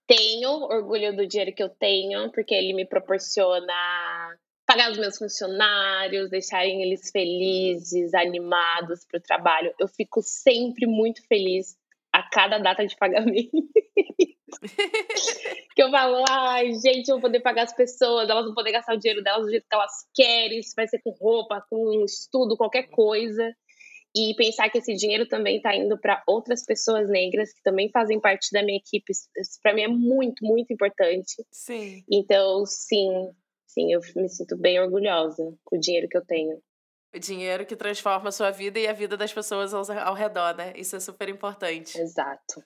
Tenho 0.08 0.50
orgulho 0.50 1.16
do 1.16 1.28
dinheiro 1.28 1.54
que 1.54 1.64
eu 1.64 1.70
tenho, 1.70 2.32
porque 2.32 2.54
ele 2.54 2.74
me 2.74 2.86
proporciona 2.86 3.74
pagar 4.66 4.92
os 4.92 4.98
meus 4.98 5.18
funcionários, 5.18 6.30
deixarem 6.30 6.82
eles 6.82 7.12
felizes, 7.12 8.14
animados 8.14 9.06
para 9.06 9.20
o 9.20 9.22
trabalho. 9.22 9.74
Eu 9.80 9.88
fico 9.88 10.22
sempre 10.22 10.86
muito 10.88 11.26
feliz 11.28 11.76
a 12.14 12.24
cada 12.24 12.58
data 12.58 12.86
de 12.86 12.96
pagamento. 12.96 13.52
que 15.76 15.82
eu 15.82 15.90
falo, 15.90 16.24
ai, 16.30 16.72
gente, 16.74 17.10
eu 17.10 17.16
vou 17.16 17.22
poder 17.22 17.42
pagar 17.42 17.64
as 17.64 17.76
pessoas, 17.76 18.30
elas 18.30 18.46
vão 18.46 18.54
poder 18.54 18.72
gastar 18.72 18.94
o 18.94 19.00
dinheiro 19.00 19.24
delas 19.24 19.46
do 19.46 19.50
jeito 19.50 19.66
que 19.68 19.76
elas 19.76 19.92
querem, 20.14 20.62
se 20.62 20.76
vai 20.76 20.88
ser 20.88 21.02
com 21.02 21.12
roupa, 21.12 21.66
com 21.70 22.04
estudo, 22.06 22.56
qualquer 22.56 22.84
coisa 22.90 23.54
e 24.16 24.36
pensar 24.36 24.70
que 24.70 24.78
esse 24.78 24.94
dinheiro 24.96 25.28
também 25.28 25.58
está 25.58 25.76
indo 25.76 25.98
para 25.98 26.24
outras 26.28 26.66
pessoas 26.66 27.10
negras 27.10 27.52
que 27.52 27.64
também 27.64 27.90
fazem 27.90 28.20
parte 28.20 28.52
da 28.52 28.62
minha 28.62 28.78
equipe, 28.78 29.12
isso 29.12 29.60
para 29.62 29.74
mim 29.74 29.82
é 29.82 29.88
muito, 29.88 30.46
muito 30.46 30.72
importante. 30.72 31.44
Sim. 31.52 32.04
Então, 32.12 32.66
sim, 32.66 33.32
sim, 33.66 33.92
eu 33.92 34.00
me 34.16 34.30
sinto 34.30 34.56
bem 34.56 34.80
orgulhosa 34.80 35.44
com 35.64 35.78
o 35.78 35.80
dinheiro 35.80 36.08
que 36.08 36.18
eu 36.18 36.26
tenho. 36.26 36.62
O 37.16 37.20
dinheiro 37.20 37.66
que 37.66 37.76
transforma 37.76 38.30
a 38.30 38.32
sua 38.32 38.50
vida 38.52 38.80
e 38.80 38.88
a 38.88 38.94
vida 38.94 39.16
das 39.16 39.32
pessoas 39.32 39.74
ao 39.74 40.14
redor, 40.14 40.56
né? 40.56 40.74
Isso 40.76 40.96
é 40.96 41.00
super 41.00 41.30
importante. 41.30 42.00
Exato. 42.00 42.64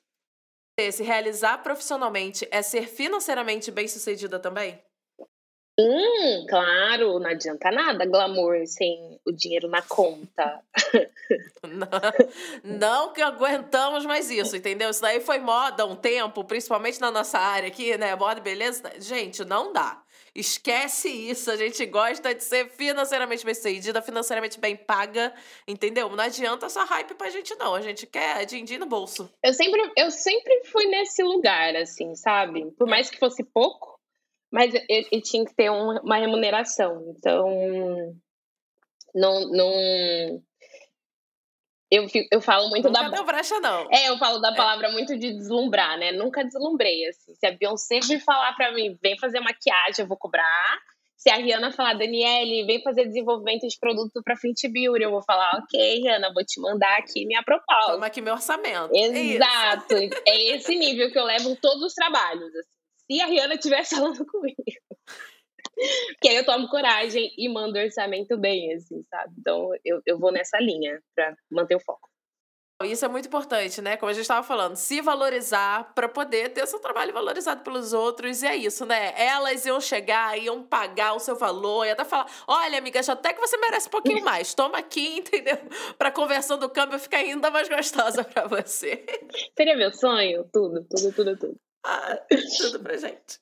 Se 0.91 1.03
realizar 1.03 1.57
profissionalmente 1.63 2.47
é 2.51 2.61
ser 2.61 2.87
financeiramente 2.87 3.71
bem-sucedida 3.71 4.39
também? 4.39 4.79
Hum, 5.79 6.45
claro, 6.49 7.19
não 7.19 7.29
adianta 7.29 7.69
nada 7.69 8.03
glamour 8.03 8.65
sem 8.65 9.19
o 9.23 9.31
dinheiro 9.31 9.67
na 9.67 9.81
conta. 9.83 10.59
Não, 11.67 11.87
não 12.63 13.13
que 13.13 13.21
aguentamos 13.21 14.05
mais 14.05 14.29
isso, 14.31 14.55
entendeu? 14.55 14.89
Isso 14.89 15.01
daí 15.01 15.19
foi 15.19 15.37
moda 15.37 15.85
um 15.85 15.95
tempo, 15.97 16.43
principalmente 16.45 17.01
na 17.01 17.11
nossa 17.11 17.37
área 17.37 17.67
aqui, 17.67 17.97
né? 17.97 18.15
Moda 18.15 18.39
e 18.39 18.43
beleza. 18.43 18.81
Gente, 18.99 19.43
não 19.43 19.73
dá. 19.73 20.01
Esquece 20.33 21.09
isso. 21.09 21.51
A 21.51 21.57
gente 21.57 21.85
gosta 21.85 22.33
de 22.33 22.43
ser 22.43 22.69
financeiramente 22.69 23.43
bem 23.43 23.53
sucedida, 23.53 24.01
financeiramente 24.01 24.59
bem 24.59 24.77
paga, 24.77 25.33
entendeu? 25.67 26.09
Não 26.09 26.23
adianta 26.23 26.67
essa 26.67 26.85
hype 26.85 27.15
pra 27.15 27.29
gente, 27.29 27.53
não. 27.55 27.75
A 27.75 27.81
gente 27.81 28.07
quer 28.07 28.45
din-din 28.45 28.77
no 28.77 28.85
bolso. 28.85 29.29
Eu 29.43 29.53
sempre, 29.53 29.91
eu 29.97 30.09
sempre 30.09 30.63
fui 30.71 30.85
nesse 30.85 31.21
lugar, 31.21 31.75
assim, 31.75 32.15
sabe? 32.15 32.71
Por 32.77 32.87
mais 32.87 33.09
que 33.09 33.19
fosse 33.19 33.43
pouco 33.43 33.96
mas 34.51 34.73
ele, 34.89 35.21
tinha 35.21 35.45
que 35.45 35.55
ter 35.55 35.69
um, 35.69 35.97
uma 35.99 36.17
remuneração. 36.17 37.13
Então, 37.15 38.15
não, 39.13 39.51
não 39.51 40.41
eu, 41.89 42.05
eu 42.31 42.41
falo 42.41 42.69
muito 42.69 42.87
Nunca 42.87 43.09
da. 43.09 43.09
Não 43.09 43.25
brecha, 43.25 43.59
não. 43.59 43.87
É, 43.91 44.09
eu 44.09 44.17
falo 44.17 44.39
da 44.39 44.51
é. 44.51 44.55
palavra 44.55 44.87
é. 44.87 44.91
muito 44.91 45.17
de 45.17 45.31
deslumbrar, 45.31 45.97
né? 45.97 46.11
Nunca 46.11 46.43
deslumbrei, 46.43 47.07
assim. 47.07 47.33
Se 47.35 47.45
a 47.47 47.51
Beyoncé 47.51 47.99
vir 48.01 48.19
falar 48.19 48.53
pra 48.55 48.73
mim, 48.73 48.97
vem 49.01 49.17
fazer 49.17 49.39
maquiagem, 49.39 50.03
eu 50.03 50.07
vou 50.07 50.17
cobrar. 50.17 50.77
Se 51.15 51.29
a 51.29 51.35
Rihanna 51.35 51.71
falar, 51.71 51.93
Daniele, 51.93 52.65
vem 52.65 52.83
fazer 52.83 53.05
desenvolvimento 53.05 53.67
de 53.67 53.79
produto 53.79 54.21
pra 54.23 54.35
Fenty 54.35 54.67
Beauty, 54.67 55.01
eu 55.01 55.09
vou 55.09 55.23
falar, 55.23 55.49
ok, 55.57 55.99
Rihanna, 55.99 56.31
vou 56.31 56.45
te 56.45 56.61
mandar 56.61 56.95
aqui 56.99 57.25
minha 57.25 57.41
proposta. 57.41 57.93
Toma 57.93 58.05
aqui 58.05 58.21
meu 58.21 58.33
orçamento. 58.33 58.93
Exato. 58.93 59.95
É, 59.95 60.09
é 60.27 60.55
esse 60.55 60.75
nível 60.75 61.11
que 61.11 61.17
eu 61.17 61.23
levo 61.23 61.55
todos 61.55 61.81
os 61.81 61.93
trabalhos, 61.93 62.53
assim 62.55 62.77
se 63.09 63.21
a 63.21 63.25
Rihanna 63.25 63.55
estivesse 63.55 63.95
falando 63.95 64.25
comigo. 64.27 64.63
que 66.21 66.29
aí 66.29 66.35
eu 66.35 66.45
tomo 66.45 66.67
coragem 66.67 67.33
e 67.37 67.49
mando 67.49 67.79
orçamento 67.79 68.37
bem, 68.37 68.73
assim, 68.73 69.03
sabe? 69.09 69.33
Então 69.39 69.71
eu, 69.83 70.01
eu 70.05 70.19
vou 70.19 70.31
nessa 70.31 70.59
linha 70.59 71.01
para 71.15 71.35
manter 71.49 71.75
o 71.75 71.79
foco. 71.79 72.09
Isso 72.83 73.03
é 73.03 73.07
muito 73.07 73.27
importante, 73.27 73.81
né? 73.81 73.97
Como 73.97 74.07
a 74.07 74.13
gente 74.13 74.21
estava 74.21 74.45
falando, 74.45 74.75
se 74.75 75.01
valorizar 75.01 75.95
para 75.95 76.07
poder 76.07 76.49
ter 76.49 76.67
seu 76.67 76.77
trabalho 76.77 77.11
valorizado 77.11 77.63
pelos 77.63 77.91
outros. 77.91 78.43
E 78.43 78.45
é 78.45 78.55
isso, 78.55 78.85
né? 78.85 79.15
Elas 79.17 79.65
iam 79.65 79.81
chegar, 79.81 80.37
iam 80.37 80.61
pagar 80.61 81.15
o 81.15 81.19
seu 81.19 81.35
valor, 81.35 81.87
e 81.87 81.89
até 81.89 82.05
falar: 82.05 82.27
olha, 82.47 82.77
amiga, 82.77 82.99
até 82.99 83.33
que 83.33 83.39
você 83.39 83.57
merece 83.57 83.87
um 83.87 83.91
pouquinho 83.91 84.21
mais. 84.23 84.53
Toma 84.53 84.77
aqui, 84.77 85.17
entendeu? 85.17 85.57
Para 85.97 86.11
conversão 86.11 86.59
do 86.59 86.69
câmbio 86.69 86.99
ficar 86.99 87.17
ainda 87.17 87.49
mais 87.49 87.67
gostosa 87.67 88.23
para 88.23 88.45
você. 88.47 89.03
Seria 89.57 89.75
meu 89.75 89.91
sonho? 89.91 90.47
Tudo, 90.53 90.85
tudo, 90.87 91.11
tudo, 91.13 91.35
tudo. 91.35 91.66
Ah, 91.89 92.19
tudo 92.57 92.81
pra 92.81 92.97
gente. 92.97 93.39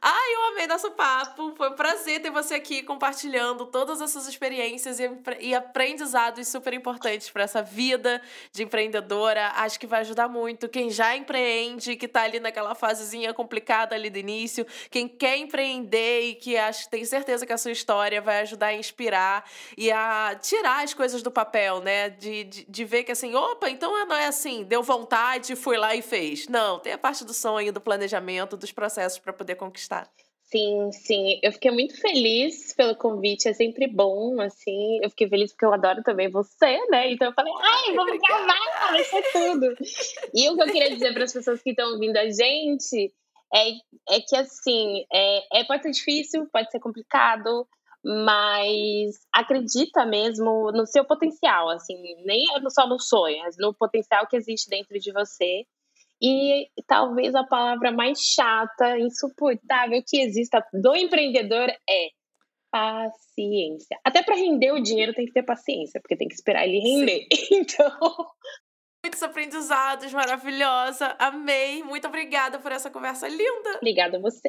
Ai, 0.00 0.34
eu 0.34 0.52
amei 0.52 0.66
nosso 0.66 0.90
papo. 0.90 1.54
Foi 1.56 1.70
um 1.70 1.74
prazer 1.74 2.20
ter 2.20 2.30
você 2.30 2.54
aqui 2.54 2.82
compartilhando 2.82 3.64
todas 3.66 4.00
essas 4.00 4.26
experiências 4.26 5.00
e, 5.00 5.10
e 5.40 5.54
aprendizados 5.54 6.48
super 6.48 6.74
importantes 6.74 7.30
para 7.30 7.44
essa 7.44 7.62
vida 7.62 8.20
de 8.52 8.62
empreendedora. 8.62 9.52
Acho 9.56 9.80
que 9.80 9.86
vai 9.86 10.00
ajudar 10.00 10.28
muito 10.28 10.68
quem 10.68 10.90
já 10.90 11.16
empreende, 11.16 11.96
que 11.96 12.06
tá 12.06 12.22
ali 12.22 12.40
naquela 12.40 12.74
fasezinha 12.74 13.32
complicada 13.32 13.94
ali 13.94 14.10
do 14.10 14.18
início, 14.18 14.66
quem 14.90 15.08
quer 15.08 15.38
empreender 15.38 16.20
e 16.22 16.34
que 16.34 16.56
acho, 16.56 16.88
tem 16.90 17.04
certeza 17.04 17.46
que 17.46 17.52
a 17.52 17.58
sua 17.58 17.72
história 17.72 18.20
vai 18.20 18.40
ajudar 18.40 18.66
a 18.66 18.74
inspirar 18.74 19.48
e 19.78 19.90
a 19.90 20.38
tirar 20.40 20.84
as 20.84 20.92
coisas 20.92 21.22
do 21.22 21.30
papel, 21.30 21.80
né? 21.80 22.10
De, 22.10 22.44
de, 22.44 22.66
de 22.68 22.84
ver 22.84 23.04
que 23.04 23.12
assim, 23.12 23.34
opa, 23.34 23.70
então 23.70 24.06
não 24.06 24.16
é 24.16 24.26
assim, 24.26 24.62
deu 24.64 24.82
vontade, 24.82 25.56
fui 25.56 25.78
lá 25.78 25.94
e 25.94 26.02
fez. 26.02 26.48
Não, 26.48 26.78
tem 26.78 26.92
a 26.92 26.98
parte 26.98 27.24
do 27.24 27.32
sonho, 27.32 27.72
do 27.72 27.80
planejamento, 27.84 28.56
dos 28.56 28.72
processos 28.72 29.18
para 29.18 29.32
poder 29.32 29.54
conquistar. 29.54 30.10
Sim, 30.44 30.92
sim. 30.92 31.40
Eu 31.42 31.50
fiquei 31.52 31.70
muito 31.70 32.00
feliz 32.00 32.72
pelo 32.74 32.94
convite. 32.94 33.48
É 33.48 33.52
sempre 33.52 33.88
bom, 33.88 34.40
assim. 34.40 35.00
Eu 35.02 35.10
fiquei 35.10 35.28
feliz 35.28 35.52
porque 35.52 35.64
eu 35.64 35.74
adoro 35.74 36.02
também 36.02 36.30
você, 36.30 36.78
né? 36.90 37.10
Então 37.10 37.28
eu 37.28 37.34
falei, 37.34 37.52
ai, 37.60 37.94
vamos 37.94 38.18
gravar, 38.20 38.90
vai 38.92 39.04
ser 39.04 39.22
tudo. 39.32 39.74
E 40.32 40.48
o 40.48 40.54
que 40.54 40.62
eu 40.62 40.66
queria 40.66 40.90
dizer 40.90 41.12
para 41.12 41.24
as 41.24 41.32
pessoas 41.32 41.62
que 41.62 41.70
estão 41.70 41.92
ouvindo 41.92 42.16
a 42.16 42.30
gente 42.30 43.12
é, 43.52 43.70
é 44.16 44.20
que, 44.20 44.36
assim, 44.36 45.04
é, 45.12 45.60
é, 45.60 45.64
pode 45.64 45.82
ser 45.82 45.90
difícil, 45.90 46.46
pode 46.52 46.70
ser 46.70 46.78
complicado, 46.78 47.66
mas 48.04 49.16
acredita 49.32 50.04
mesmo 50.04 50.70
no 50.72 50.86
seu 50.86 51.04
potencial, 51.04 51.70
assim, 51.70 51.96
nem 52.24 52.44
só 52.68 52.86
no 52.86 53.00
sonho, 53.00 53.38
mas 53.42 53.56
no 53.58 53.74
potencial 53.74 54.26
que 54.28 54.36
existe 54.36 54.68
dentro 54.68 54.98
de 54.98 55.12
você 55.12 55.64
E 56.26 56.70
talvez 56.86 57.34
a 57.34 57.44
palavra 57.44 57.92
mais 57.92 58.18
chata, 58.18 58.98
insuportável 58.98 60.02
que 60.06 60.22
exista 60.22 60.64
do 60.72 60.96
empreendedor 60.96 61.68
é 61.68 62.08
paciência. 62.72 63.98
Até 64.02 64.22
para 64.22 64.34
render 64.34 64.72
o 64.72 64.82
dinheiro 64.82 65.12
tem 65.12 65.26
que 65.26 65.32
ter 65.32 65.42
paciência, 65.42 66.00
porque 66.00 66.16
tem 66.16 66.26
que 66.26 66.34
esperar 66.34 66.66
ele 66.66 66.78
render. 66.78 67.26
Sim. 67.30 67.58
Então. 67.60 67.90
Muitos 69.04 69.22
aprendizados, 69.22 70.14
maravilhosa. 70.14 71.14
Amei. 71.18 71.82
Muito 71.82 72.08
obrigada 72.08 72.58
por 72.58 72.72
essa 72.72 72.90
conversa 72.90 73.28
linda. 73.28 73.76
Obrigada 73.76 74.16
a 74.16 74.20
você. 74.20 74.48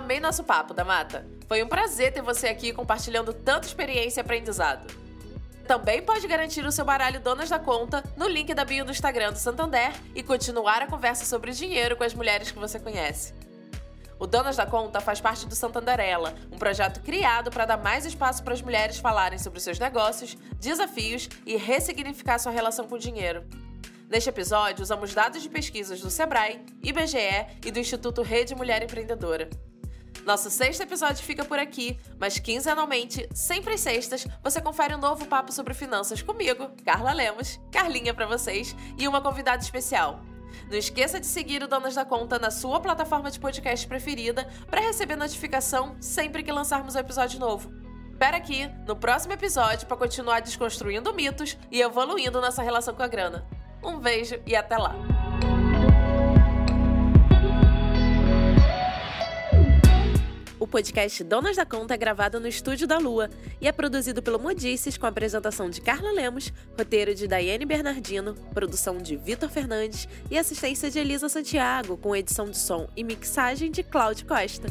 Amei 0.00 0.18
nosso 0.18 0.42
papo, 0.42 0.74
Damata. 0.74 1.26
Foi 1.46 1.62
um 1.62 1.68
prazer 1.68 2.12
ter 2.12 2.22
você 2.22 2.48
aqui 2.48 2.72
compartilhando 2.72 3.32
tanta 3.32 3.66
experiência 3.66 4.20
e 4.20 4.22
aprendizado. 4.22 4.92
Também 5.66 6.02
pode 6.02 6.26
garantir 6.26 6.64
o 6.66 6.72
seu 6.72 6.84
baralho 6.84 7.20
Donas 7.20 7.48
da 7.48 7.58
Conta 7.58 8.02
no 8.16 8.26
link 8.26 8.52
da 8.54 8.64
bio 8.64 8.84
do 8.84 8.90
Instagram 8.90 9.32
do 9.32 9.38
Santander 9.38 9.92
e 10.14 10.22
continuar 10.22 10.82
a 10.82 10.86
conversa 10.86 11.24
sobre 11.24 11.52
dinheiro 11.52 11.96
com 11.96 12.02
as 12.02 12.14
mulheres 12.14 12.50
que 12.50 12.58
você 12.58 12.80
conhece. 12.80 13.32
O 14.18 14.26
Donas 14.26 14.56
da 14.56 14.66
Conta 14.66 15.00
faz 15.00 15.20
parte 15.20 15.46
do 15.46 15.54
Santanderela, 15.54 16.34
um 16.50 16.58
projeto 16.58 17.00
criado 17.02 17.50
para 17.50 17.64
dar 17.66 17.78
mais 17.78 18.04
espaço 18.04 18.42
para 18.42 18.52
as 18.52 18.60
mulheres 18.60 18.98
falarem 18.98 19.38
sobre 19.38 19.60
seus 19.60 19.78
negócios, 19.78 20.36
desafios 20.58 21.28
e 21.46 21.56
ressignificar 21.56 22.38
sua 22.38 22.52
relação 22.52 22.86
com 22.86 22.96
o 22.96 22.98
dinheiro. 22.98 23.44
Neste 24.10 24.28
episódio, 24.28 24.82
usamos 24.82 25.14
dados 25.14 25.40
de 25.40 25.48
pesquisas 25.48 26.00
do 26.00 26.10
Sebrae, 26.10 26.66
IBGE 26.82 27.46
e 27.64 27.70
do 27.70 27.78
Instituto 27.78 28.22
Rede 28.22 28.56
Mulher 28.56 28.82
Empreendedora. 28.82 29.48
Nosso 30.24 30.50
sexto 30.50 30.82
episódio 30.82 31.24
fica 31.24 31.44
por 31.44 31.58
aqui, 31.58 31.98
mas 32.18 32.38
quinzenalmente, 32.38 33.28
sempre 33.34 33.74
às 33.74 33.80
sextas, 33.80 34.26
você 34.42 34.60
confere 34.60 34.94
um 34.94 34.98
novo 34.98 35.26
papo 35.26 35.52
sobre 35.52 35.74
finanças 35.74 36.22
comigo, 36.22 36.70
Carla 36.84 37.12
Lemos, 37.12 37.58
Carlinha 37.72 38.12
para 38.12 38.26
vocês 38.26 38.76
e 38.98 39.08
uma 39.08 39.20
convidada 39.20 39.62
especial. 39.62 40.20
Não 40.68 40.76
esqueça 40.76 41.18
de 41.18 41.26
seguir 41.26 41.62
o 41.62 41.68
Donas 41.68 41.94
da 41.94 42.04
Conta 42.04 42.38
na 42.38 42.50
sua 42.50 42.80
plataforma 42.80 43.30
de 43.30 43.40
podcast 43.40 43.86
preferida 43.86 44.48
para 44.68 44.80
receber 44.80 45.16
notificação 45.16 45.96
sempre 46.00 46.42
que 46.42 46.52
lançarmos 46.52 46.94
um 46.94 46.98
episódio 46.98 47.40
novo. 47.40 47.72
Espera 48.10 48.36
aqui 48.36 48.66
no 48.86 48.94
próximo 48.94 49.32
episódio 49.32 49.86
para 49.86 49.96
continuar 49.96 50.40
desconstruindo 50.40 51.14
mitos 51.14 51.56
e 51.70 51.80
evoluindo 51.80 52.40
nossa 52.40 52.62
relação 52.62 52.94
com 52.94 53.02
a 53.02 53.08
grana. 53.08 53.46
Um 53.82 53.98
beijo 53.98 54.38
e 54.44 54.54
até 54.54 54.76
lá! 54.76 55.19
Podcast 60.70 61.24
Donas 61.24 61.56
da 61.56 61.66
Conta 61.66 61.94
é 61.94 61.96
gravado 61.96 62.38
no 62.38 62.46
Estúdio 62.46 62.86
da 62.86 62.96
Lua 62.96 63.28
e 63.60 63.66
é 63.66 63.72
produzido 63.72 64.22
pelo 64.22 64.38
Modices 64.38 64.96
com 64.96 65.04
apresentação 65.04 65.68
de 65.68 65.80
Carla 65.80 66.12
Lemos, 66.12 66.52
roteiro 66.78 67.12
de 67.12 67.26
Daiane 67.26 67.66
Bernardino, 67.66 68.34
produção 68.54 68.98
de 68.98 69.16
Vitor 69.16 69.50
Fernandes 69.50 70.08
e 70.30 70.38
assistência 70.38 70.88
de 70.88 71.00
Elisa 71.00 71.28
Santiago, 71.28 71.96
com 71.96 72.14
edição 72.14 72.48
de 72.48 72.56
som 72.56 72.88
e 72.96 73.02
mixagem 73.02 73.70
de 73.70 73.82
Cláudio 73.82 74.26
Costa. 74.26 74.68